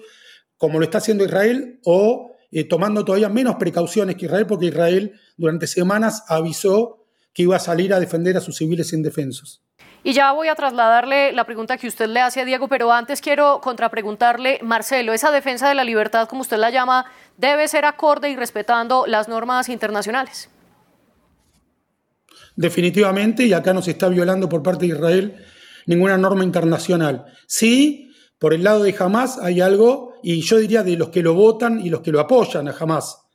como 0.56 0.78
lo 0.78 0.84
está 0.84 0.98
haciendo 0.98 1.24
Israel, 1.24 1.80
o 1.84 2.33
eh, 2.54 2.62
tomando 2.64 3.04
todavía 3.04 3.28
menos 3.28 3.56
precauciones 3.56 4.14
que 4.14 4.26
Israel, 4.26 4.46
porque 4.46 4.66
Israel 4.66 5.12
durante 5.36 5.66
semanas 5.66 6.22
avisó 6.28 7.04
que 7.32 7.42
iba 7.42 7.56
a 7.56 7.58
salir 7.58 7.92
a 7.92 7.98
defender 7.98 8.36
a 8.36 8.40
sus 8.40 8.56
civiles 8.56 8.92
indefensos. 8.92 9.60
Y 10.04 10.12
ya 10.12 10.30
voy 10.30 10.46
a 10.46 10.54
trasladarle 10.54 11.32
la 11.32 11.44
pregunta 11.44 11.76
que 11.78 11.88
usted 11.88 12.06
le 12.06 12.20
hace 12.20 12.40
a 12.40 12.44
Diego, 12.44 12.68
pero 12.68 12.92
antes 12.92 13.20
quiero 13.20 13.60
contrapreguntarle, 13.60 14.60
Marcelo, 14.62 15.12
esa 15.12 15.32
defensa 15.32 15.68
de 15.68 15.74
la 15.74 15.82
libertad, 15.82 16.28
como 16.28 16.42
usted 16.42 16.58
la 16.58 16.70
llama, 16.70 17.06
debe 17.38 17.66
ser 17.66 17.86
acorde 17.86 18.30
y 18.30 18.36
respetando 18.36 19.04
las 19.08 19.28
normas 19.28 19.68
internacionales. 19.68 20.48
Definitivamente, 22.54 23.46
y 23.46 23.52
acá 23.52 23.72
no 23.72 23.82
se 23.82 23.90
está 23.90 24.08
violando 24.08 24.48
por 24.48 24.62
parte 24.62 24.86
de 24.86 24.94
Israel 24.94 25.44
ninguna 25.86 26.16
norma 26.16 26.44
internacional. 26.44 27.24
Sí, 27.48 28.12
por 28.38 28.54
el 28.54 28.62
lado 28.62 28.84
de 28.84 28.94
Hamas 28.96 29.38
hay 29.38 29.60
algo, 29.60 30.13
y 30.24 30.40
yo 30.40 30.56
diría 30.56 30.82
de 30.82 30.96
los 30.96 31.10
que 31.10 31.22
lo 31.22 31.34
votan 31.34 31.84
y 31.84 31.90
los 31.90 32.00
que 32.00 32.10
lo 32.10 32.18
apoyan 32.18 32.66
a 32.66 32.70
Hamas, 32.72 33.26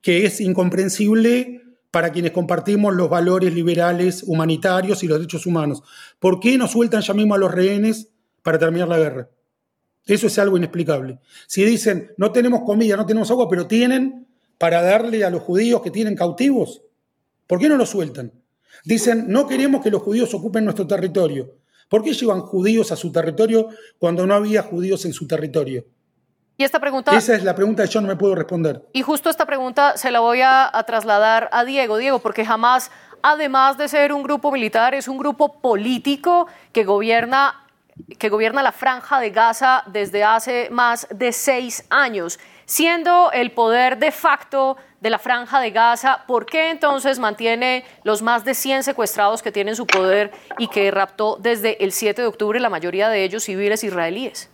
que 0.00 0.26
es 0.26 0.40
incomprensible 0.40 1.62
para 1.92 2.10
quienes 2.10 2.32
compartimos 2.32 2.92
los 2.92 3.08
valores 3.08 3.54
liberales, 3.54 4.24
humanitarios 4.26 5.04
y 5.04 5.06
los 5.06 5.18
derechos 5.18 5.46
humanos. 5.46 5.84
¿Por 6.18 6.40
qué 6.40 6.58
no 6.58 6.66
sueltan 6.66 7.02
ya 7.02 7.14
mismo 7.14 7.36
a 7.36 7.38
los 7.38 7.54
rehenes 7.54 8.08
para 8.42 8.58
terminar 8.58 8.88
la 8.88 8.98
guerra? 8.98 9.30
Eso 10.06 10.26
es 10.26 10.36
algo 10.40 10.56
inexplicable. 10.56 11.20
Si 11.46 11.64
dicen, 11.64 12.12
no 12.16 12.32
tenemos 12.32 12.62
comida, 12.66 12.96
no 12.96 13.06
tenemos 13.06 13.30
agua, 13.30 13.48
pero 13.48 13.68
tienen 13.68 14.26
para 14.58 14.82
darle 14.82 15.24
a 15.24 15.30
los 15.30 15.42
judíos 15.42 15.82
que 15.82 15.92
tienen 15.92 16.16
cautivos, 16.16 16.82
¿por 17.46 17.60
qué 17.60 17.68
no 17.68 17.76
los 17.76 17.90
sueltan? 17.90 18.32
Dicen, 18.84 19.26
no 19.28 19.46
queremos 19.46 19.84
que 19.84 19.90
los 19.92 20.02
judíos 20.02 20.34
ocupen 20.34 20.64
nuestro 20.64 20.84
territorio. 20.84 21.54
¿Por 21.88 22.02
qué 22.02 22.12
llevan 22.12 22.40
judíos 22.40 22.90
a 22.90 22.96
su 22.96 23.12
territorio 23.12 23.68
cuando 23.98 24.26
no 24.26 24.34
había 24.34 24.62
judíos 24.62 25.04
en 25.04 25.12
su 25.12 25.28
territorio? 25.28 25.86
Y 26.60 26.64
esta 26.64 26.80
pregunta... 26.80 27.16
Esa 27.16 27.36
es 27.36 27.44
la 27.44 27.54
pregunta 27.54 27.84
que 27.84 27.90
yo 27.90 28.00
no 28.00 28.08
me 28.08 28.16
puedo 28.16 28.34
responder. 28.34 28.82
Y 28.92 29.02
justo 29.02 29.30
esta 29.30 29.46
pregunta 29.46 29.96
se 29.96 30.10
la 30.10 30.18
voy 30.18 30.40
a, 30.42 30.72
trasladar 30.88 31.48
a 31.52 31.64
Diego. 31.64 31.98
Diego, 31.98 32.18
porque 32.18 32.44
jamás, 32.44 32.90
además 33.22 33.78
de 33.78 33.86
ser 33.86 34.12
un 34.12 34.24
grupo 34.24 34.50
militar, 34.50 34.92
es 34.92 35.06
un 35.06 35.18
grupo 35.18 35.60
político 35.60 36.48
que 36.72 36.82
gobierna, 36.82 37.64
que 38.18 38.28
gobierna 38.28 38.64
la 38.64 38.72
franja 38.72 39.20
de 39.20 39.30
Gaza 39.30 39.84
desde 39.86 40.24
hace 40.24 40.68
más 40.72 41.06
de 41.14 41.32
seis 41.32 41.84
años. 41.90 42.40
Siendo 42.64 43.30
el 43.30 43.52
poder 43.52 43.98
de 43.98 44.10
facto 44.10 44.76
de 45.00 45.10
la 45.10 45.20
franja 45.20 45.60
de 45.60 45.70
Gaza, 45.70 46.24
¿por 46.26 46.44
qué 46.44 46.70
entonces 46.70 47.20
mantiene 47.20 47.84
los 48.02 48.20
más 48.20 48.44
de 48.44 48.54
100 48.54 48.82
secuestrados 48.82 49.42
que 49.42 49.52
tienen 49.52 49.76
su 49.76 49.86
poder 49.86 50.32
y 50.58 50.66
que 50.66 50.90
raptó 50.90 51.36
desde 51.40 51.84
el 51.84 51.92
7 51.92 52.20
de 52.20 52.26
octubre 52.26 52.58
la 52.58 52.68
mayoría 52.68 53.08
de 53.08 53.22
ellos 53.22 53.44
civiles 53.44 53.84
israelíes? 53.84 54.50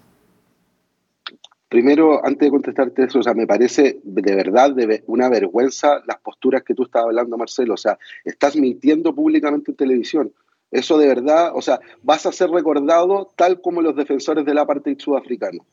Primero, 1.74 2.24
antes 2.24 2.46
de 2.46 2.50
contestarte 2.52 3.02
eso, 3.02 3.18
o 3.18 3.22
sea, 3.24 3.34
me 3.34 3.48
parece 3.48 3.98
de 4.04 4.36
verdad 4.36 4.76
una 5.08 5.28
vergüenza 5.28 6.04
las 6.06 6.18
posturas 6.18 6.62
que 6.62 6.72
tú 6.72 6.84
estabas 6.84 7.06
hablando, 7.06 7.36
Marcelo. 7.36 7.74
O 7.74 7.76
sea, 7.76 7.98
estás 8.24 8.54
mintiendo 8.54 9.12
públicamente 9.12 9.72
en 9.72 9.76
televisión. 9.76 10.32
Eso 10.70 10.98
de 10.98 11.08
verdad, 11.08 11.50
o 11.52 11.60
sea, 11.60 11.80
vas 12.00 12.26
a 12.26 12.32
ser 12.32 12.50
recordado 12.50 13.32
tal 13.34 13.60
como 13.60 13.82
los 13.82 13.96
defensores 13.96 14.44
del 14.44 14.58
apartheid 14.58 15.00
sudafricano. 15.00 15.66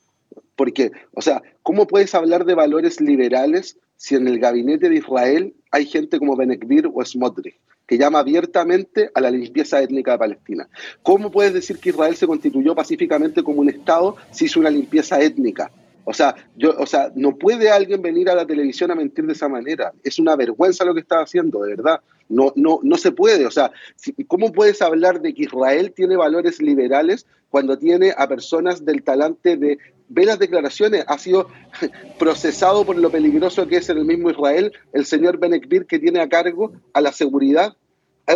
Porque, 0.56 0.92
o 1.14 1.22
sea, 1.22 1.44
¿cómo 1.62 1.86
puedes 1.86 2.16
hablar 2.16 2.46
de 2.46 2.56
valores 2.56 3.00
liberales 3.00 3.78
si 3.96 4.16
en 4.16 4.28
el 4.28 4.40
gabinete 4.40 4.90
de 4.90 4.96
Israel 4.96 5.54
hay 5.70 5.86
gente 5.86 6.18
como 6.18 6.36
Benekbir 6.36 6.90
o 6.92 7.06
Smotrich? 7.06 7.60
que 7.86 7.98
llama 7.98 8.20
abiertamente 8.20 9.12
a 9.14 9.20
la 9.20 9.30
limpieza 9.30 9.82
étnica 9.82 10.14
de 10.14 10.18
Palestina. 10.18 10.68
¿Cómo 11.04 11.30
puedes 11.30 11.54
decir 11.54 11.78
que 11.78 11.90
Israel 11.90 12.16
se 12.16 12.26
constituyó 12.26 12.74
pacíficamente 12.74 13.44
como 13.44 13.60
un 13.60 13.70
Estado 13.70 14.16
si 14.32 14.46
hizo 14.46 14.62
una 14.62 14.70
limpieza 14.70 15.22
étnica? 15.22 15.70
O 16.04 16.14
sea, 16.14 16.36
yo, 16.56 16.76
o 16.78 16.86
sea, 16.86 17.12
no 17.16 17.38
puede 17.38 17.70
alguien 17.70 18.02
venir 18.02 18.30
a 18.30 18.36
la 18.36 18.46
televisión 18.46 18.92
a 18.92 18.96
mentir 18.96 19.26
de 19.26 19.34
esa 19.34 19.48
manera. 19.48 19.94
Es 20.04 20.20
una 20.20 20.36
vergüenza 20.36 20.86
lo 20.86 20.94
que 20.94 21.02
está 21.02 21.22
haciendo, 21.22 21.62
de 21.62 21.76
verdad. 21.76 22.02
No, 22.30 22.54
no, 22.56 22.80
no 22.82 22.98
se 22.98 23.12
puede. 23.12 23.46
O 23.46 23.52
sea, 23.52 23.72
¿cómo 24.28 24.52
puedes 24.52 24.82
hablar 24.82 25.22
de 25.22 25.34
que 25.34 25.44
Israel 25.44 25.94
tiene 25.96 26.16
valores 26.16 26.62
liberales 26.62 27.28
cuando 27.50 27.78
tiene 27.78 28.14
a 28.18 28.28
personas 28.28 28.86
del 28.86 29.04
talante 29.04 29.58
de 29.58 29.78
ve 30.14 30.26
las 30.26 30.40
declaraciones, 30.40 31.06
ha 31.08 31.18
sido 31.18 31.48
procesado 32.20 32.86
por 32.86 32.98
lo 32.98 33.10
peligroso 33.10 33.68
que 33.68 33.78
es 33.78 33.90
en 33.90 33.98
el 33.98 34.06
mismo 34.06 34.30
Israel 34.30 34.74
el 34.94 35.06
señor 35.06 35.40
Benekbir 35.40 35.86
que 35.86 36.00
tiene 36.00 36.20
a 36.20 36.28
cargo 36.28 36.74
a 36.94 37.02
la 37.02 37.14
seguridad 37.14 37.76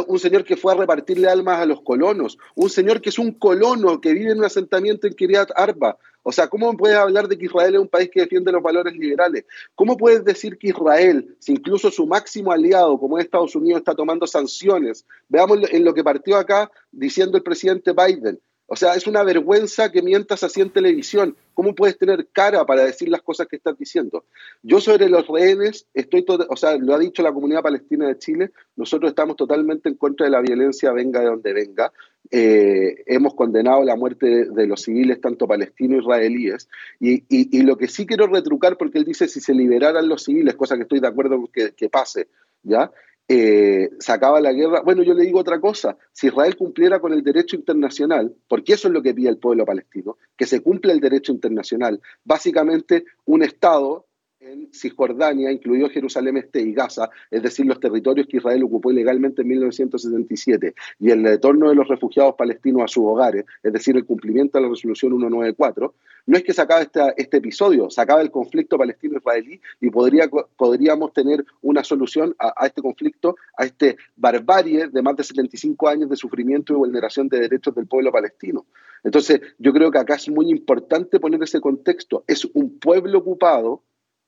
un 0.08 0.20
señor 0.20 0.44
que 0.44 0.58
fue 0.58 0.74
a 0.74 0.76
repartirle 0.76 1.28
almas 1.28 1.60
a 1.60 1.66
los 1.66 1.82
colonos, 1.82 2.38
un 2.56 2.70
señor 2.70 3.02
que 3.02 3.10
es 3.10 3.20
un 3.20 3.32
colono 3.32 4.02
que 4.02 4.14
vive 4.14 4.32
en 4.32 4.40
un 4.40 4.46
asentamiento 4.46 5.08
en 5.08 5.14
Kiryat 5.14 5.50
Arba. 5.56 5.98
O 6.24 6.32
sea, 6.32 6.48
¿cómo 6.48 6.76
puedes 6.76 6.98
hablar 6.98 7.28
de 7.28 7.38
que 7.38 7.46
Israel 7.46 7.76
es 7.76 7.82
un 7.82 7.88
país 7.88 8.10
que 8.12 8.22
defiende 8.22 8.52
los 8.52 8.64
valores 8.64 8.96
liberales? 8.96 9.46
¿Cómo 9.76 9.96
puedes 9.96 10.26
decir 10.26 10.58
que 10.58 10.70
Israel, 10.70 11.36
si 11.40 11.52
incluso 11.52 11.92
su 11.92 12.08
máximo 12.08 12.52
aliado, 12.52 12.98
como 12.98 13.20
es 13.20 13.26
Estados 13.26 13.56
Unidos, 13.56 13.80
está 13.80 13.94
tomando 13.94 14.26
sanciones? 14.26 15.06
Veamos 15.30 15.60
en 15.70 15.86
lo 15.86 15.94
que 15.94 16.04
partió 16.04 16.38
acá 16.38 16.72
diciendo 16.92 17.38
el 17.38 17.44
presidente 17.44 17.94
Biden. 17.94 18.40
O 18.68 18.76
sea, 18.76 18.96
es 18.96 19.06
una 19.06 19.24
vergüenza 19.24 19.92
que 19.92 20.02
mientas 20.02 20.44
así 20.44 20.60
en 20.60 20.72
televisión. 20.72 21.36
¿Cómo 21.54 21.76
puedes 21.76 21.98
tener 21.98 22.28
cara 22.32 22.66
para 22.66 22.84
decir 22.84 23.10
las 23.10 23.22
cosas 23.22 23.48
que 23.48 23.58
estás 23.58 23.78
diciendo? 23.78 24.26
Yo 24.64 24.82
sobre 24.82 25.08
los 25.08 25.28
rehenes, 25.28 25.86
estoy 25.94 26.26
o 26.28 26.56
sea, 26.56 26.76
lo 26.78 26.96
ha 26.96 27.00
dicho 27.00 27.22
la 27.22 27.32
comunidad 27.32 27.62
palestina 27.62 28.08
de 28.08 28.18
Chile, 28.18 28.52
nosotros 28.76 29.10
estamos 29.10 29.36
totalmente 29.36 29.88
en 29.88 29.96
contra 29.96 30.26
de 30.26 30.32
la 30.32 30.42
violencia, 30.42 30.92
venga 30.92 31.20
de 31.20 31.28
donde 31.28 31.54
venga. 31.54 31.94
Eh, 32.32 33.04
hemos 33.06 33.36
condenado 33.36 33.84
la 33.84 33.96
muerte 33.96 34.48
de, 34.50 34.66
los 34.66 34.82
civiles, 34.82 35.22
tanto 35.22 35.48
palestinos 35.48 36.02
israelíes. 36.02 36.68
Y, 37.00 37.24
y, 37.30 37.62
lo 37.62 37.78
que 37.78 37.88
sí 37.88 38.08
quiero 38.08 38.26
retrucar, 38.26 38.78
porque 38.78 38.98
él 38.98 39.06
dice 39.06 39.28
si 39.28 39.42
se 39.42 39.54
liberaran 39.54 40.10
los 40.10 40.24
civiles, 40.24 40.56
cosa 40.56 40.76
que 40.76 40.84
estoy 40.84 41.00
de 41.00 41.08
acuerdo 41.08 41.38
con 41.38 41.50
que 41.50 41.90
pase, 41.90 42.30
¿ya? 42.64 42.92
Eh, 43.28 43.90
se 44.00 44.12
acaba 44.12 44.40
la 44.40 44.54
guerra. 44.54 44.82
Bueno, 44.82 45.04
yo 45.04 45.14
le 45.14 45.24
digo 45.24 45.40
otra 45.40 45.60
cosa, 45.60 45.98
si 46.12 46.28
Israel 46.28 46.56
cumpliera 46.56 47.00
con 47.00 47.14
el 47.14 47.24
derecho 47.24 47.56
internacional, 47.56 48.36
porque 48.48 48.74
eso 48.74 48.88
es 48.88 48.94
lo 48.94 49.02
que 49.02 49.14
pide 49.14 49.30
el 49.30 49.38
pueblo 49.38 49.66
palestino, 49.66 50.18
que 50.38 50.46
se 50.46 50.62
cumpla 50.62 50.94
el 50.94 51.00
derecho 51.00 51.32
internacional, 51.32 52.02
básicamente 52.24 53.06
un 53.26 53.44
Estado 53.44 54.06
en 54.46 54.70
Cisjordania, 54.72 55.52
incluido 55.52 55.90
Jerusalén 55.90 56.38
Este 56.38 56.62
y 56.62 56.74
Gaza, 56.74 57.10
es 57.32 57.42
decir, 57.42 57.66
los 57.66 57.80
territorios 57.80 58.28
que 58.28 58.38
Israel 58.38 58.64
ocupó 58.64 58.92
ilegalmente 58.92 59.42
en 59.42 59.48
1977, 59.48 60.76
y 61.00 61.10
el 61.10 61.24
retorno 61.24 61.70
de 61.70 61.76
los 61.76 61.88
refugiados 61.88 62.36
palestinos 62.36 62.84
a 62.84 62.88
sus 62.88 63.04
hogares, 63.06 63.46
es 63.64 63.74
decir, 63.74 63.96
el 63.96 64.06
cumplimiento 64.06 64.58
de 64.58 64.64
la 64.64 64.70
resolución 64.70 65.12
194, 65.12 65.96
no 66.28 66.38
es 66.38 66.44
que 66.44 66.54
se 66.54 66.62
acabe 66.62 66.88
este, 67.18 67.38
episodio, 67.38 67.90
se 67.90 68.02
el 68.02 68.32
conflicto 68.32 68.78
palestino-israelí 68.78 69.60
y 69.82 69.90
podría, 69.90 70.30
podríamos 70.58 71.14
tener 71.14 71.46
una 71.62 71.84
solución 71.84 72.36
a, 72.40 72.54
a, 72.56 72.68
este 72.68 72.82
conflicto, 72.82 73.36
a 73.58 73.66
este 73.66 73.98
barbarie 74.16 74.88
de 74.88 75.02
más 75.02 75.16
de 75.16 75.24
75 75.24 75.88
años 75.88 76.10
de 76.10 76.16
sufrimiento 76.16 76.74
y 76.74 76.78
vulneración 76.78 77.28
de 77.30 77.40
derechos 77.40 77.76
del 77.76 77.88
pueblo 77.88 78.12
palestino. 78.12 78.66
Entonces, 79.04 79.42
yo 79.60 79.72
creo 79.72 79.92
que 79.92 80.00
acá 80.00 80.16
es 80.16 80.30
muy 80.30 80.50
importante 80.50 81.20
poner 81.20 81.42
ese 81.44 81.62
contexto. 81.62 82.24
Es 82.28 82.46
un 82.54 82.80
pueblo 82.80 83.20
ocupado 83.20 83.84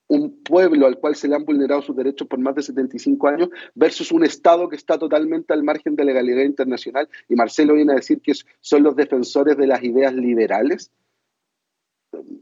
un 0.07 0.41
pueblo 0.43 0.87
al 0.87 0.97
cual 0.97 1.15
se 1.15 1.27
le 1.27 1.35
han 1.35 1.45
vulnerado 1.45 1.81
sus 1.81 1.95
derechos 1.95 2.27
por 2.27 2.39
más 2.39 2.55
de 2.55 2.63
75 2.63 3.27
años 3.27 3.49
versus 3.75 4.11
un 4.11 4.23
Estado 4.23 4.69
que 4.69 4.75
está 4.75 4.97
totalmente 4.97 5.53
al 5.53 5.63
margen 5.63 5.95
de 5.95 6.05
la 6.05 6.13
legalidad 6.13 6.43
internacional. 6.43 7.09
Y 7.27 7.35
Marcelo 7.35 7.73
viene 7.73 7.93
a 7.93 7.95
decir 7.97 8.21
que 8.21 8.33
son 8.61 8.83
los 8.83 8.95
defensores 8.95 9.57
de 9.57 9.67
las 9.67 9.83
ideas 9.83 10.13
liberales. 10.13 10.91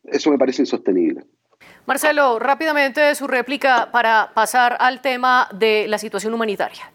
Eso 0.03 0.29
me 0.29 0.37
parece 0.37 0.61
insostenible. 0.61 1.25
Marcelo, 1.87 2.39
rápidamente 2.39 3.13
su 3.15 3.27
réplica 3.27 3.91
para 3.91 4.31
pasar 4.33 4.77
al 4.79 5.01
tema 5.01 5.47
de 5.53 5.87
la 5.87 5.97
situación 5.97 6.33
humanitaria. 6.33 6.91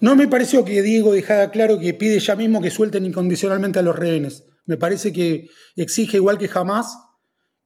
No 0.00 0.16
me 0.16 0.26
pareció 0.26 0.64
que 0.64 0.82
Diego 0.82 1.12
dejara 1.12 1.50
claro 1.50 1.78
que 1.78 1.94
pide 1.94 2.18
ya 2.18 2.36
mismo 2.36 2.60
que 2.60 2.70
suelten 2.70 3.04
incondicionalmente 3.04 3.78
a 3.78 3.82
los 3.82 3.96
rehenes. 3.96 4.44
Me 4.66 4.76
parece 4.76 5.12
que 5.12 5.48
exige, 5.76 6.16
igual 6.16 6.38
que 6.38 6.48
jamás, 6.48 7.05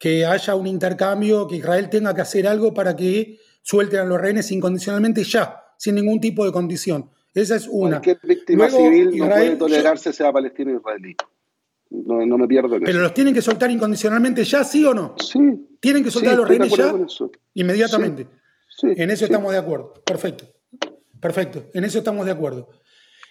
que 0.00 0.24
haya 0.24 0.54
un 0.54 0.66
intercambio, 0.66 1.46
que 1.46 1.56
Israel 1.56 1.90
tenga 1.90 2.14
que 2.14 2.22
hacer 2.22 2.48
algo 2.48 2.72
para 2.72 2.96
que 2.96 3.38
suelten 3.60 4.00
a 4.00 4.04
los 4.04 4.18
rehenes 4.18 4.50
incondicionalmente 4.50 5.22
ya, 5.24 5.62
sin 5.76 5.94
ningún 5.94 6.18
tipo 6.18 6.46
de 6.46 6.50
condición. 6.50 7.10
Esa 7.34 7.56
es 7.56 7.68
una. 7.68 8.00
Cualquier 8.00 8.18
víctima 8.22 8.70
civil 8.70 9.14
no 9.18 9.28
puede 9.28 9.56
tolerarse 9.56 10.14
sea 10.14 10.32
palestino 10.32 10.72
o 10.72 10.78
israelí. 10.78 11.14
No, 11.90 12.38
me 12.38 12.48
pierdo 12.48 12.76
en 12.76 12.84
Pero 12.84 13.00
los 13.00 13.12
tienen 13.12 13.34
que 13.34 13.42
soltar 13.42 13.70
incondicionalmente 13.70 14.42
ya, 14.42 14.64
¿sí 14.64 14.84
o 14.86 14.94
no? 14.94 15.16
Sí. 15.18 15.38
Tienen 15.78 16.02
que 16.02 16.10
soltar 16.10 16.32
a 16.32 16.36
los 16.36 16.48
rehenes 16.48 16.72
ya, 16.74 16.94
inmediatamente. 17.54 18.26
Sí, 18.74 18.86
en 18.96 19.10
eso 19.10 19.26
estamos 19.26 19.52
de 19.52 19.58
acuerdo. 19.58 19.92
Perfecto. 20.06 20.46
Perfecto. 21.20 21.66
En 21.74 21.84
eso 21.84 21.98
estamos 21.98 22.24
de 22.24 22.32
acuerdo. 22.32 22.70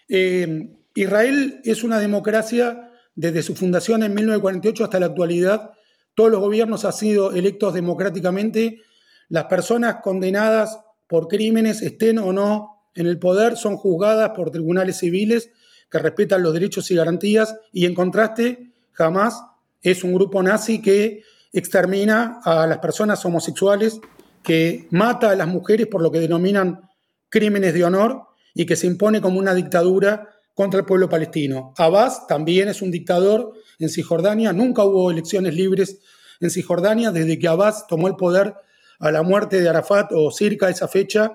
Eh, 0.08 0.69
Israel 0.93 1.62
es 1.63 1.84
una 1.84 1.97
democracia 1.99 2.91
desde 3.15 3.41
su 3.41 3.55
fundación 3.55 4.03
en 4.03 4.13
1948 4.13 4.84
hasta 4.84 4.99
la 4.99 5.08
actualidad 5.08 5.71
todos 6.19 6.32
los 6.32 6.41
gobiernos 6.41 6.84
han 6.84 6.91
sido 6.91 7.32
electos 7.32 7.73
democráticamente, 7.73 8.82
las 9.29 9.45
personas 9.45 10.01
condenadas 10.03 10.82
por 11.08 11.29
crímenes 11.29 11.82
estén 11.82 12.19
o 12.19 12.34
no 12.34 12.89
en 12.93 13.08
el 13.08 13.17
poder 13.17 13.55
son 13.55 13.77
juzgadas 13.77 14.32
por 14.32 14.51
tribunales 14.51 14.97
civiles 14.97 15.49
que 15.89 15.97
respetan 15.97 16.43
los 16.43 16.51
derechos 16.51 16.91
y 16.91 16.95
garantías 16.95 17.55
y 17.71 17.86
en 17.86 17.95
contraste 17.95 18.73
jamás 18.91 19.41
es 19.82 20.03
un 20.03 20.13
grupo 20.13 20.43
nazi 20.43 20.82
que 20.82 21.23
extermina 21.53 22.41
a 22.43 22.67
las 22.67 22.79
personas 22.79 23.23
homosexuales, 23.23 24.01
que 24.43 24.89
mata 24.91 25.29
a 25.29 25.38
las 25.38 25.47
mujeres 25.47 25.88
por 25.88 26.01
lo 26.01 26.12
que 26.12 26.19
denominan 26.19 26.89
crímenes 27.29 27.73
de 27.73 27.86
honor 27.86 28.23
y 28.53 28.65
que 28.65 28.75
se 28.75 28.88
impone 28.88 29.21
como 29.21 29.39
una 29.39 29.53
dictadura 29.53 30.27
contra 30.60 30.82
el 30.82 30.86
pueblo 30.86 31.08
palestino. 31.08 31.74
Abbas 31.78 32.28
también 32.28 32.67
es 32.67 32.82
un 32.82 32.91
dictador 32.91 33.54
en 33.80 33.88
Cisjordania, 33.88 34.52
nunca 34.52 34.84
hubo 34.84 35.10
elecciones 35.10 35.56
libres 35.56 36.00
en 36.41 36.50
Cisjordania 36.50 37.12
desde 37.12 37.39
que 37.39 37.48
Abbas 37.48 37.88
tomó 37.88 38.10
el 38.10 38.17
poder 38.17 38.56
a 39.00 39.10
la 39.10 39.24
muerte 39.24 39.62
de 39.62 39.69
Arafat 39.69 40.12
o 40.12 40.30
cerca 40.32 40.65
de 40.65 40.74
esa 40.74 40.89
fecha 40.89 41.32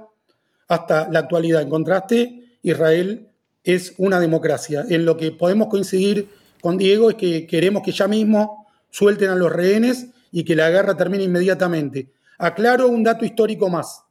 hasta 0.68 1.08
la 1.10 1.20
actualidad. 1.20 1.62
En 1.62 1.70
contraste, 1.70 2.58
Israel 2.60 3.30
es 3.62 3.94
una 3.96 4.20
democracia. 4.20 4.84
En 4.90 5.06
lo 5.06 5.16
que 5.16 5.30
podemos 5.32 5.68
coincidir 5.68 6.28
con 6.60 6.76
Diego 6.76 7.08
es 7.08 7.16
que 7.16 7.46
queremos 7.46 7.82
que 7.82 7.92
ya 7.92 8.06
mismo 8.06 8.66
suelten 8.90 9.30
a 9.30 9.36
los 9.36 9.50
rehenes 9.50 10.08
y 10.32 10.44
que 10.44 10.54
la 10.54 10.68
guerra 10.68 10.98
termine 10.98 11.24
inmediatamente. 11.24 12.12
Aclaro 12.36 12.88
un 12.88 13.02
dato 13.02 13.24
histórico 13.24 13.70
más. 13.70 14.02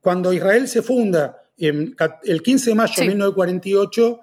cuando 0.00 0.32
Israel 0.32 0.66
se 0.66 0.82
funda 0.82 1.39
el 1.68 2.42
15 2.42 2.70
de 2.70 2.74
mayo 2.74 2.94
de 2.96 3.08
1948, 3.08 4.20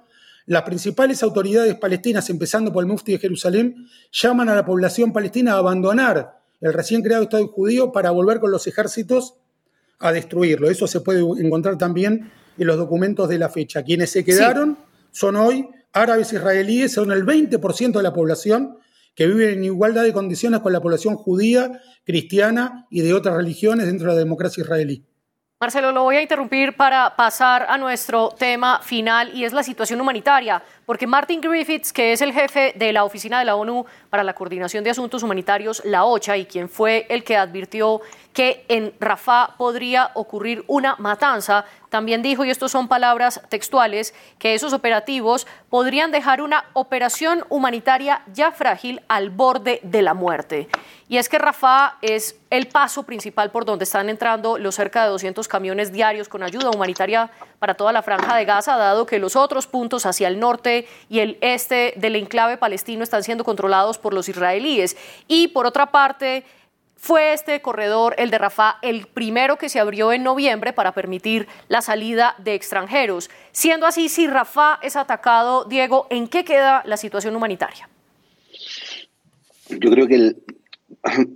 las 0.47 0.63
principales 0.63 1.21
autoridades 1.23 1.75
palestinas, 1.75 2.29
empezando 2.29 2.71
por 2.71 2.83
el 2.83 2.89
Mufti 2.89 3.13
de 3.13 3.19
Jerusalén, 3.19 3.87
llaman 4.11 4.49
a 4.49 4.55
la 4.55 4.65
población 4.65 5.13
palestina 5.13 5.53
a 5.53 5.57
abandonar 5.57 6.39
el 6.61 6.73
recién 6.73 7.01
creado 7.01 7.23
Estado 7.23 7.47
judío 7.47 7.91
para 7.91 8.11
volver 8.11 8.39
con 8.39 8.51
los 8.51 8.65
ejércitos 8.65 9.35
a 9.99 10.11
destruirlo. 10.11 10.69
Eso 10.69 10.87
se 10.87 11.01
puede 11.01 11.21
encontrar 11.21 11.77
también 11.77 12.31
en 12.57 12.67
los 12.67 12.77
documentos 12.77 13.29
de 13.29 13.37
la 13.37 13.49
fecha. 13.49 13.83
Quienes 13.83 14.09
se 14.11 14.23
quedaron 14.23 14.77
son 15.11 15.35
hoy 15.35 15.67
árabes 15.93 16.33
israelíes, 16.33 16.93
son 16.93 17.11
el 17.11 17.25
20% 17.25 17.91
de 17.91 18.03
la 18.03 18.13
población 18.13 18.77
que 19.15 19.27
vive 19.27 19.51
en 19.51 19.63
igualdad 19.63 20.03
de 20.03 20.13
condiciones 20.13 20.59
con 20.59 20.71
la 20.71 20.81
población 20.81 21.15
judía, 21.15 21.81
cristiana 22.05 22.85
y 22.91 23.01
de 23.01 23.13
otras 23.13 23.35
religiones 23.35 23.87
dentro 23.87 24.09
de 24.09 24.13
la 24.13 24.19
democracia 24.19 24.61
israelí. 24.61 25.03
Marcelo, 25.59 25.91
lo 25.91 26.03
voy 26.03 26.17
a 26.17 26.21
interrumpir 26.21 26.75
para 26.77 27.15
pasar 27.15 27.65
a 27.67 27.79
nuestro 27.79 28.29
tema 28.29 28.79
final 28.83 29.31
y 29.33 29.43
es 29.43 29.53
la 29.53 29.63
situación 29.63 29.99
humanitaria, 29.99 30.61
porque 30.87 31.05
Martin 31.05 31.41
Griffiths, 31.41 31.91
que 31.91 32.13
es 32.13 32.21
el 32.21 32.31
jefe 32.31 32.71
de 32.77 32.93
la 32.93 33.03
Oficina 33.03 33.39
de 33.39 33.45
la 33.45 33.57
ONU 33.57 33.85
para 34.09 34.23
la 34.23 34.33
Coordinación 34.33 34.85
de 34.85 34.89
Asuntos 34.89 35.21
Humanitarios, 35.21 35.81
la 35.83 36.05
OCHA, 36.05 36.37
y 36.37 36.45
quien 36.45 36.69
fue 36.69 37.05
el 37.09 37.25
que 37.25 37.35
advirtió 37.35 37.99
que 38.31 38.63
en 38.69 38.93
Rafah 38.99 39.57
podría 39.57 40.11
ocurrir 40.13 40.63
una 40.67 40.95
matanza, 40.97 41.65
también 41.89 42.21
dijo, 42.21 42.45
y 42.45 42.51
estos 42.51 42.71
son 42.71 42.87
palabras 42.87 43.41
textuales, 43.49 44.13
que 44.39 44.53
esos 44.53 44.71
operativos 44.71 45.45
podrían 45.69 46.11
dejar 46.11 46.41
una 46.41 46.65
operación 46.73 47.43
humanitaria 47.49 48.21
ya 48.31 48.51
frágil 48.51 49.01
al 49.09 49.29
borde 49.29 49.81
de 49.83 50.01
la 50.01 50.13
muerte. 50.13 50.69
Y 51.09 51.17
es 51.17 51.29
que 51.29 51.39
Rafah 51.39 51.97
es 52.01 52.37
el 52.49 52.67
paso 52.67 53.03
principal 53.03 53.49
por 53.49 53.65
donde 53.65 53.85
están 53.85 54.09
entrando 54.09 54.57
los 54.57 54.75
cerca 54.75 55.03
de 55.03 55.09
200 55.09 55.47
camiones 55.47 55.91
diarios 55.91 56.27
con 56.27 56.43
ayuda 56.43 56.69
humanitaria 56.69 57.31
para 57.59 57.73
toda 57.73 57.91
la 57.91 58.03
franja 58.03 58.35
de 58.35 58.45
Gaza, 58.45 58.77
dado 58.77 59.05
que 59.05 59.17
los 59.17 59.35
otros 59.35 59.67
puntos 59.67 60.05
hacia 60.05 60.27
el 60.27 60.39
norte 60.39 60.76
y 61.09 61.19
el 61.19 61.37
este 61.41 61.93
del 61.95 62.15
enclave 62.15 62.57
palestino 62.57 63.03
están 63.03 63.23
siendo 63.23 63.43
controlados 63.43 63.97
por 63.97 64.13
los 64.13 64.29
israelíes. 64.29 64.97
Y 65.27 65.47
por 65.49 65.65
otra 65.65 65.91
parte, 65.91 66.43
fue 66.97 67.31
este 67.33 67.61
corredor, 67.61 68.15
el 68.17 68.31
de 68.31 68.37
Rafah, 68.37 68.79
el 68.81 69.05
primero 69.07 69.57
que 69.57 69.69
se 69.69 69.79
abrió 69.79 70.11
en 70.11 70.23
noviembre 70.23 70.73
para 70.73 70.91
permitir 70.93 71.47
la 71.67 71.81
salida 71.81 72.35
de 72.39 72.55
extranjeros. 72.55 73.29
Siendo 73.51 73.85
así, 73.85 74.09
si 74.09 74.27
Rafah 74.27 74.79
es 74.81 74.95
atacado, 74.95 75.65
Diego, 75.65 76.07
¿en 76.09 76.27
qué 76.27 76.43
queda 76.43 76.81
la 76.85 76.97
situación 76.97 77.35
humanitaria? 77.35 77.87
Yo 79.69 79.91
creo 79.91 80.07
que 80.07 80.15
el, 80.15 80.43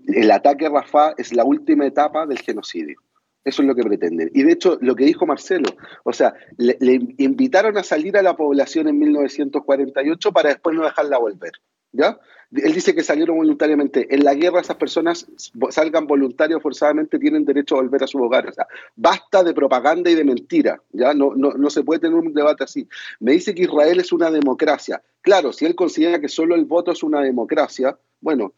el 0.07 0.31
ataque 0.31 0.65
a 0.65 0.69
Rafah 0.69 1.13
es 1.17 1.33
la 1.33 1.45
última 1.45 1.85
etapa 1.85 2.25
del 2.25 2.39
genocidio. 2.39 2.99
Eso 3.43 3.61
es 3.63 3.67
lo 3.67 3.75
que 3.75 3.83
pretenden. 3.83 4.29
Y 4.33 4.43
de 4.43 4.51
hecho, 4.51 4.77
lo 4.81 4.95
que 4.95 5.05
dijo 5.05 5.25
Marcelo, 5.25 5.69
o 6.03 6.13
sea, 6.13 6.33
le, 6.57 6.99
invitaron 7.17 7.77
a 7.77 7.83
salir 7.83 8.15
a 8.17 8.21
la 8.21 8.35
población 8.35 8.87
en 8.87 8.99
1948 8.99 10.31
para 10.31 10.49
después 10.49 10.75
no 10.75 10.83
dejarla 10.83 11.17
volver. 11.17 11.53
¿Ya? 11.91 12.19
Él 12.53 12.73
dice 12.73 12.93
que 12.93 13.03
salieron 13.03 13.37
voluntariamente. 13.37 14.13
En 14.13 14.23
la 14.23 14.33
guerra 14.33 14.61
esas 14.61 14.77
personas 14.77 15.27
salgan 15.71 16.05
voluntarios 16.05 16.61
forzadamente, 16.61 17.17
tienen 17.17 17.43
derecho 17.43 17.75
a 17.75 17.81
volver 17.81 18.03
a 18.03 18.07
su 18.07 18.17
hogar. 18.19 18.47
O 18.47 18.53
sea, 18.53 18.67
basta 18.95 19.43
de 19.43 19.53
propaganda 19.53 20.09
y 20.09 20.15
de 20.15 20.23
mentira. 20.23 20.81
¿ya? 20.91 21.13
No, 21.13 21.33
no, 21.35 21.51
no 21.53 21.69
se 21.69 21.83
puede 21.83 22.01
tener 22.01 22.17
un 22.17 22.33
debate 22.33 22.63
así. 22.63 22.87
Me 23.19 23.31
dice 23.33 23.55
que 23.55 23.63
Israel 23.63 23.99
es 23.99 24.11
una 24.11 24.29
democracia. 24.29 25.01
Claro, 25.21 25.51
si 25.51 25.65
él 25.65 25.75
considera 25.75 26.19
que 26.19 26.29
solo 26.29 26.55
el 26.55 26.65
voto 26.65 26.91
es 26.91 27.03
una 27.03 27.21
democracia, 27.21 27.97
bueno, 28.19 28.53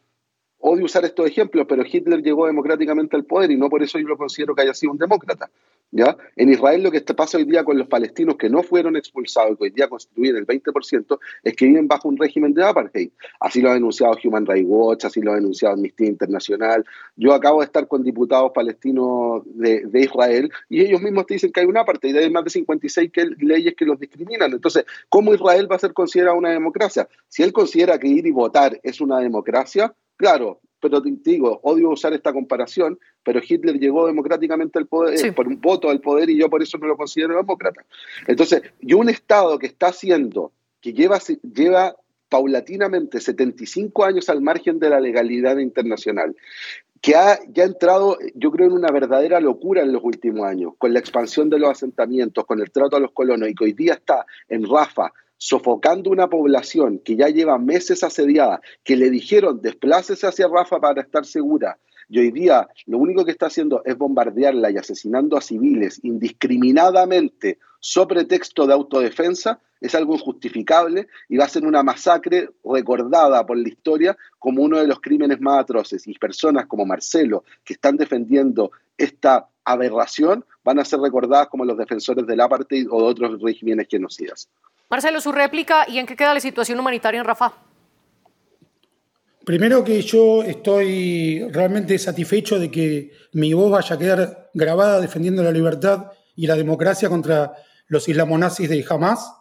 odio 0.66 0.86
usar 0.86 1.04
estos 1.04 1.26
ejemplos, 1.26 1.66
pero 1.68 1.84
Hitler 1.86 2.22
llegó 2.22 2.46
democráticamente 2.46 3.16
al 3.16 3.24
poder 3.24 3.50
y 3.50 3.56
no 3.56 3.68
por 3.68 3.82
eso 3.82 3.98
yo 3.98 4.08
lo 4.08 4.16
considero 4.16 4.54
que 4.54 4.62
haya 4.62 4.72
sido 4.72 4.92
un 4.92 4.98
demócrata. 4.98 5.50
¿ya? 5.90 6.16
En 6.36 6.48
Israel 6.48 6.82
lo 6.82 6.90
que 6.90 7.02
pasa 7.02 7.36
hoy 7.36 7.44
día 7.44 7.64
con 7.64 7.76
los 7.76 7.86
palestinos 7.86 8.36
que 8.36 8.48
no 8.48 8.62
fueron 8.62 8.96
expulsados 8.96 9.58
que 9.58 9.64
hoy 9.64 9.70
día 9.70 9.88
constituyen 9.88 10.36
el 10.36 10.46
20% 10.46 11.18
es 11.42 11.54
que 11.54 11.66
viven 11.66 11.86
bajo 11.86 12.08
un 12.08 12.16
régimen 12.16 12.54
de 12.54 12.64
apartheid. 12.64 13.10
Así 13.40 13.60
lo 13.60 13.70
ha 13.70 13.74
denunciado 13.74 14.16
Human 14.24 14.46
Rights 14.46 14.66
Watch, 14.66 15.04
así 15.04 15.20
lo 15.20 15.32
ha 15.32 15.34
denunciado 15.34 15.74
Amnistía 15.74 16.08
Internacional. 16.08 16.82
Yo 17.14 17.34
acabo 17.34 17.60
de 17.60 17.66
estar 17.66 17.86
con 17.86 18.02
diputados 18.02 18.52
palestinos 18.54 19.42
de, 19.44 20.00
Israel 20.00 20.50
y 20.70 20.80
ellos 20.80 21.02
mismos 21.02 21.26
te 21.26 21.34
dicen 21.34 21.52
que 21.52 21.60
hay 21.60 21.66
un 21.66 21.76
apartheid, 21.76 22.16
hay 22.16 22.30
más 22.30 22.44
de 22.44 22.50
56 22.50 23.10
leyes 23.38 23.74
que 23.76 23.84
los 23.84 24.00
discriminan. 24.00 24.50
Entonces, 24.50 24.86
¿cómo 25.10 25.34
Israel 25.34 25.70
va 25.70 25.76
a 25.76 25.78
ser 25.78 25.92
considerada 25.92 26.38
una 26.38 26.50
democracia? 26.50 27.06
Si 27.28 27.42
él 27.42 27.52
considera 27.52 27.98
que 27.98 28.08
ir 28.08 28.26
y 28.26 28.30
votar 28.30 28.80
es 28.82 29.02
una 29.02 29.20
democracia, 29.20 29.94
Claro, 30.16 30.60
pero 30.80 31.02
te 31.02 31.10
digo, 31.22 31.60
odio 31.62 31.90
usar 31.90 32.12
esta 32.12 32.32
comparación, 32.32 32.98
pero 33.22 33.40
Hitler 33.46 33.78
llegó 33.78 34.06
democráticamente 34.06 34.78
al 34.78 34.86
poder, 34.86 35.34
por 35.34 35.48
un 35.48 35.60
voto 35.60 35.88
al 35.88 36.00
poder 36.00 36.28
y 36.28 36.36
yo 36.36 36.50
por 36.50 36.62
eso 36.62 36.76
no 36.76 36.86
lo 36.86 36.96
considero 36.96 37.36
demócrata. 37.36 37.84
Entonces, 38.26 38.62
yo 38.80 38.98
un 38.98 39.08
Estado 39.08 39.58
que 39.58 39.66
está 39.66 39.86
haciendo, 39.86 40.52
que 40.82 40.92
lleva, 40.92 41.18
lleva 41.42 41.96
paulatinamente 42.28 43.20
75 43.20 44.04
años 44.04 44.28
al 44.28 44.42
margen 44.42 44.78
de 44.78 44.90
la 44.90 45.00
legalidad 45.00 45.56
internacional, 45.56 46.36
que 47.00 47.14
ha 47.14 47.38
ya 47.48 47.64
entrado, 47.64 48.18
yo 48.34 48.50
creo, 48.50 48.66
en 48.66 48.72
una 48.72 48.90
verdadera 48.90 49.40
locura 49.40 49.82
en 49.82 49.92
los 49.92 50.02
últimos 50.02 50.46
años, 50.46 50.72
con 50.78 50.92
la 50.92 51.00
expansión 51.00 51.48
de 51.48 51.58
los 51.58 51.70
asentamientos, 51.70 52.44
con 52.44 52.60
el 52.60 52.70
trato 52.70 52.96
a 52.96 53.00
los 53.00 53.12
colonos, 53.12 53.48
y 53.48 53.54
que 53.54 53.64
hoy 53.64 53.72
día 53.72 53.94
está 53.94 54.26
en 54.48 54.68
Rafa, 54.68 55.12
sofocando 55.44 56.08
una 56.08 56.30
población 56.30 57.00
que 57.04 57.16
ya 57.16 57.28
lleva 57.28 57.58
meses 57.58 58.02
asediada, 58.02 58.62
que 58.82 58.96
le 58.96 59.10
dijeron 59.10 59.60
desplácese 59.60 60.26
hacia 60.26 60.48
Rafa 60.48 60.80
para 60.80 61.02
estar 61.02 61.26
segura, 61.26 61.76
y 62.08 62.18
hoy 62.18 62.30
día 62.30 62.66
lo 62.86 62.96
único 62.96 63.26
que 63.26 63.32
está 63.32 63.46
haciendo 63.46 63.82
es 63.84 63.94
bombardearla 63.98 64.70
y 64.70 64.78
asesinando 64.78 65.36
a 65.36 65.42
civiles 65.42 66.00
indiscriminadamente 66.02 67.58
sobre 67.78 68.24
texto 68.24 68.66
de 68.66 68.72
autodefensa, 68.72 69.60
es 69.82 69.94
algo 69.94 70.14
injustificable 70.14 71.08
y 71.28 71.36
va 71.36 71.44
a 71.44 71.48
ser 71.48 71.66
una 71.66 71.82
masacre 71.82 72.48
recordada 72.64 73.44
por 73.44 73.58
la 73.58 73.68
historia 73.68 74.16
como 74.38 74.62
uno 74.62 74.78
de 74.78 74.86
los 74.86 74.98
crímenes 74.98 75.42
más 75.42 75.60
atroces. 75.60 76.06
Y 76.06 76.14
personas 76.14 76.64
como 76.66 76.86
Marcelo, 76.86 77.44
que 77.62 77.74
están 77.74 77.98
defendiendo 77.98 78.70
esta 78.96 79.46
aberración, 79.64 80.44
van 80.64 80.78
a 80.78 80.84
ser 80.84 81.00
recordadas 81.00 81.48
como 81.48 81.64
los 81.64 81.76
defensores 81.78 82.26
del 82.26 82.40
apartheid 82.40 82.86
o 82.90 83.02
de 83.02 83.08
otros 83.08 83.40
regímenes 83.40 83.86
genocidas. 83.90 84.48
Marcelo, 84.90 85.20
su 85.20 85.32
réplica 85.32 85.86
y 85.88 85.98
en 85.98 86.06
qué 86.06 86.16
queda 86.16 86.34
la 86.34 86.40
situación 86.40 86.78
humanitaria 86.78 87.20
en 87.20 87.26
Rafah. 87.26 87.52
Primero 89.44 89.84
que 89.84 90.00
yo 90.00 90.42
estoy 90.42 91.46
realmente 91.50 91.98
satisfecho 91.98 92.58
de 92.58 92.70
que 92.70 93.12
mi 93.32 93.52
voz 93.52 93.70
vaya 93.70 93.94
a 93.94 93.98
quedar 93.98 94.50
grabada 94.54 95.00
defendiendo 95.00 95.42
la 95.42 95.50
libertad 95.50 96.12
y 96.34 96.46
la 96.46 96.56
democracia 96.56 97.10
contra 97.10 97.52
los 97.88 98.08
islamonazis 98.08 98.70
de 98.70 98.84
Hamas. 98.88 99.32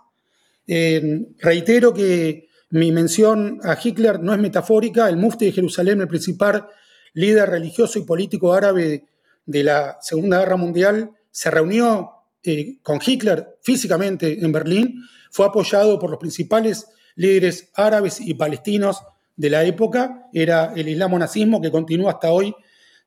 reitero 1.40 1.94
que 1.94 2.50
mi 2.72 2.92
mención 2.92 3.60
a 3.64 3.78
Hitler 3.82 4.20
no 4.20 4.34
es 4.34 4.40
metafórica. 4.40 5.08
El 5.08 5.18
mufti 5.18 5.46
de 5.46 5.52
Jerusalén, 5.54 6.02
el 6.02 6.08
principal 6.08 6.68
líder 7.14 7.50
religioso 7.50 8.00
y 8.00 8.04
político 8.04 8.54
árabe 8.54 9.06
de 9.46 9.64
la 9.64 9.98
Segunda 10.02 10.40
Guerra 10.40 10.58
Mundial, 10.58 11.12
se 11.32 11.52
reunió 11.52 12.12
eh, 12.44 12.78
con 12.82 13.00
Hitler 13.06 13.58
físicamente 13.62 14.44
en 14.44 14.52
Berlín 14.52 15.04
fue 15.34 15.48
apoyado 15.48 15.98
por 15.98 16.12
los 16.12 16.20
principales 16.20 16.88
líderes 17.16 17.72
árabes 17.74 18.22
y 18.22 18.36
palestinos 18.36 19.02
de 19.36 19.50
la 19.50 19.64
época, 19.64 20.28
era 20.32 20.74
el 20.76 20.88
islamo-nazismo 20.88 21.60
que 21.60 21.72
continúa 21.72 22.12
hasta 22.12 22.32
hoy, 22.32 22.54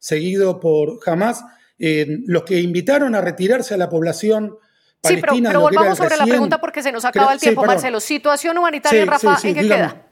seguido 0.00 0.58
por 0.58 0.98
Hamas, 1.06 1.44
eh, 1.78 2.18
los 2.26 2.42
que 2.42 2.58
invitaron 2.58 3.14
a 3.14 3.20
retirarse 3.20 3.74
a 3.74 3.76
la 3.76 3.88
población 3.88 4.58
palestina. 5.00 5.32
Sí, 5.32 5.42
pero, 5.46 5.60
volvamos 5.60 5.98
sobre 5.98 6.16
la 6.16 6.24
pregunta 6.24 6.60
porque 6.60 6.82
se 6.82 6.90
nos 6.90 7.04
acaba 7.04 7.32
el 7.32 7.38
tiempo, 7.38 7.64
Marcelo. 7.64 8.00
Situación 8.00 8.58
humanitaria 8.58 9.02
en 9.02 9.08
Rafah, 9.08 9.38
¿en 9.44 9.54
qué 9.54 9.60
queda? 9.60 10.02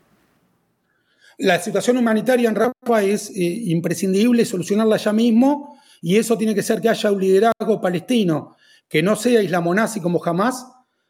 La 1.39 1.59
situación 1.59 1.97
humanitaria 1.97 2.49
en 2.49 2.55
Rafah 2.55 3.03
es 3.03 3.31
eh, 3.31 3.33
imprescindible 3.41 4.45
solucionarla 4.45 4.99
ya 4.99 5.12
mismo 5.12 5.81
y 6.05 6.19
eso 6.19 6.37
tiene 6.37 6.55
que 6.55 6.63
ser 6.63 6.83
que 6.83 6.91
haya 6.91 7.11
un 7.11 7.19
liderazgo 7.19 7.81
palestino 7.81 8.57
que 8.91 9.03
no 9.03 9.17
sea 9.17 9.43
islamonazi 9.43 10.03
como 10.03 10.19
jamás, 10.19 10.67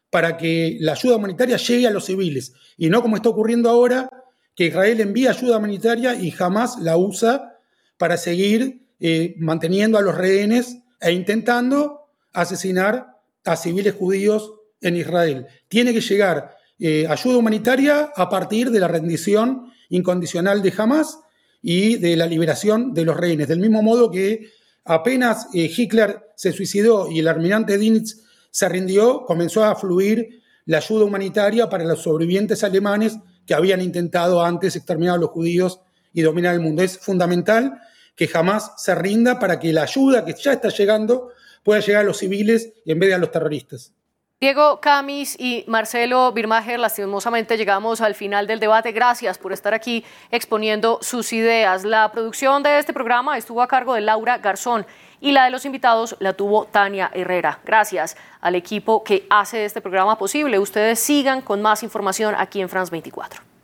para 0.09 0.37
que 0.37 0.77
la 0.79 0.93
ayuda 0.93 1.17
humanitaria 1.17 1.57
llegue 1.57 1.85
a 1.85 1.91
los 1.91 2.05
civiles 2.05 2.53
y 2.77 2.89
no 2.89 3.01
como 3.01 3.17
está 3.17 3.27
ocurriendo 3.27 3.69
ahora, 3.69 4.09
que 4.55 4.67
Israel 4.67 5.01
envía 5.01 5.31
ayuda 5.31 5.57
humanitaria 5.57 6.15
y 6.15 6.31
jamás 6.31 6.77
la 6.79 6.95
usa 6.95 7.57
para 7.97 8.15
seguir 8.15 8.87
eh, 9.01 9.35
manteniendo 9.37 9.97
a 9.97 10.01
los 10.01 10.15
rehenes 10.15 10.77
e 11.01 11.11
intentando 11.11 12.07
asesinar 12.31 13.17
a 13.43 13.57
civiles 13.57 13.95
judíos 13.95 14.53
en 14.79 14.95
Israel. 14.95 15.47
Tiene 15.67 15.91
que 15.91 15.99
llegar 15.99 16.55
eh, 16.79 17.05
ayuda 17.09 17.37
humanitaria 17.37 18.13
a 18.15 18.29
partir 18.29 18.71
de 18.71 18.79
la 18.79 18.87
rendición 18.87 19.73
incondicional 19.89 20.61
de 20.61 20.73
Hamas 20.77 21.19
y 21.61 21.97
de 21.97 22.15
la 22.15 22.27
liberación 22.27 22.93
de 22.93 23.03
los 23.03 23.17
rehenes. 23.17 23.49
Del 23.49 23.59
mismo 23.59 23.81
modo 23.81 24.09
que 24.09 24.51
apenas 24.85 25.47
eh, 25.53 25.69
Hitler 25.75 26.31
se 26.35 26.53
suicidó 26.53 27.11
y 27.11 27.19
el 27.19 27.27
almirante 27.27 27.77
Dinitz 27.77 28.21
se 28.51 28.69
rindió, 28.69 29.25
comenzó 29.25 29.65
a 29.65 29.75
fluir 29.75 30.41
la 30.65 30.77
ayuda 30.77 31.05
humanitaria 31.05 31.69
para 31.69 31.83
los 31.83 32.01
sobrevivientes 32.01 32.63
alemanes 32.63 33.17
que 33.45 33.53
habían 33.53 33.81
intentado 33.81 34.43
antes 34.43 34.75
exterminar 34.75 35.15
a 35.15 35.19
los 35.19 35.29
judíos 35.31 35.81
y 36.13 36.21
dominar 36.21 36.55
el 36.55 36.61
mundo. 36.61 36.81
Es 36.81 36.97
fundamental 36.97 37.79
que 38.15 38.27
jamás 38.27 38.71
se 38.77 38.95
rinda 38.95 39.39
para 39.39 39.59
que 39.59 39.73
la 39.73 39.83
ayuda 39.83 40.23
que 40.23 40.33
ya 40.33 40.53
está 40.53 40.69
llegando 40.69 41.29
pueda 41.63 41.81
llegar 41.81 42.03
a 42.03 42.05
los 42.05 42.17
civiles 42.17 42.73
en 42.85 42.99
vez 42.99 43.09
de 43.09 43.15
a 43.15 43.17
los 43.17 43.31
terroristas. 43.31 43.91
Diego 44.41 44.81
Camis 44.81 45.35
y 45.39 45.63
Marcelo 45.65 46.33
Birmacher, 46.33 46.77
lastimosamente 46.77 47.55
llegamos 47.55 48.01
al 48.01 48.15
final 48.15 48.47
del 48.47 48.59
debate. 48.59 48.91
Gracias 48.91 49.37
por 49.37 49.53
estar 49.53 49.73
aquí 49.73 50.03
exponiendo 50.29 50.99
sus 51.01 51.31
ideas. 51.31 51.85
La 51.85 52.11
producción 52.11 52.61
de 52.61 52.77
este 52.77 52.91
programa 52.91 53.37
estuvo 53.37 53.61
a 53.61 53.67
cargo 53.67 53.93
de 53.93 54.01
Laura 54.01 54.37
Garzón 54.39 54.85
y 55.21 55.31
la 55.31 55.45
de 55.45 55.51
los 55.51 55.63
invitados 55.63 56.17
la 56.19 56.33
tuvo 56.33 56.65
Tania 56.65 57.09
Herrera. 57.13 57.59
Gracias 57.63 58.17
al 58.41 58.55
equipo 58.55 59.05
que 59.05 59.25
hace 59.29 59.63
este 59.63 59.79
programa 59.79 60.17
posible. 60.17 60.59
Ustedes 60.59 60.99
sigan 60.99 61.41
con 61.41 61.61
más 61.61 61.81
información 61.81 62.35
aquí 62.37 62.59
en 62.59 62.67
France 62.67 62.91
24. 62.91 63.54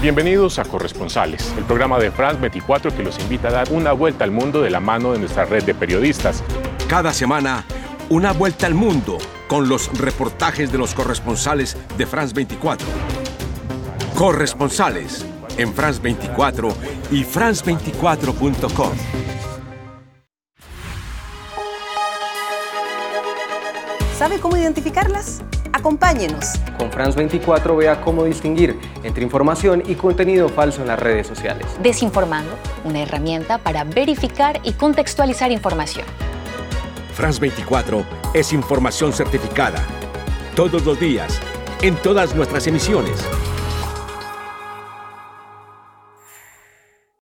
Bienvenidos 0.00 0.60
a 0.60 0.64
Corresponsales, 0.64 1.52
el 1.58 1.64
programa 1.64 1.98
de 1.98 2.12
France 2.12 2.40
24 2.40 2.96
que 2.96 3.02
los 3.02 3.18
invita 3.18 3.48
a 3.48 3.50
dar 3.50 3.72
una 3.72 3.90
vuelta 3.90 4.22
al 4.22 4.30
mundo 4.30 4.62
de 4.62 4.70
la 4.70 4.78
mano 4.78 5.12
de 5.12 5.18
nuestra 5.18 5.44
red 5.44 5.64
de 5.64 5.74
periodistas. 5.74 6.44
Cada 6.88 7.12
semana, 7.12 7.64
una 8.08 8.32
vuelta 8.32 8.68
al 8.68 8.74
mundo 8.74 9.18
con 9.48 9.68
los 9.68 9.88
reportajes 9.98 10.70
de 10.70 10.78
los 10.78 10.94
corresponsales 10.94 11.76
de 11.96 12.06
France 12.06 12.32
24. 12.32 12.86
Corresponsales 14.14 15.26
en 15.56 15.74
France 15.74 16.00
24 16.00 16.68
y 17.10 17.24
France24.com. 17.24 18.92
¿Sabe 24.16 24.38
cómo 24.38 24.56
identificarlas? 24.56 25.42
Acompáñenos. 25.78 26.58
Con 26.76 26.90
France 26.90 27.16
24 27.16 27.76
vea 27.76 28.00
cómo 28.00 28.24
distinguir 28.24 28.78
entre 29.04 29.22
información 29.22 29.82
y 29.86 29.94
contenido 29.94 30.48
falso 30.48 30.82
en 30.82 30.88
las 30.88 30.98
redes 30.98 31.26
sociales. 31.26 31.66
Desinformando, 31.80 32.50
una 32.84 33.00
herramienta 33.02 33.58
para 33.58 33.84
verificar 33.84 34.60
y 34.64 34.72
contextualizar 34.72 35.52
información. 35.52 36.04
France 37.14 37.40
24 37.40 38.04
es 38.34 38.52
información 38.52 39.12
certificada. 39.12 39.80
Todos 40.56 40.84
los 40.84 40.98
días, 40.98 41.40
en 41.82 41.94
todas 41.96 42.34
nuestras 42.34 42.66
emisiones 42.66 43.24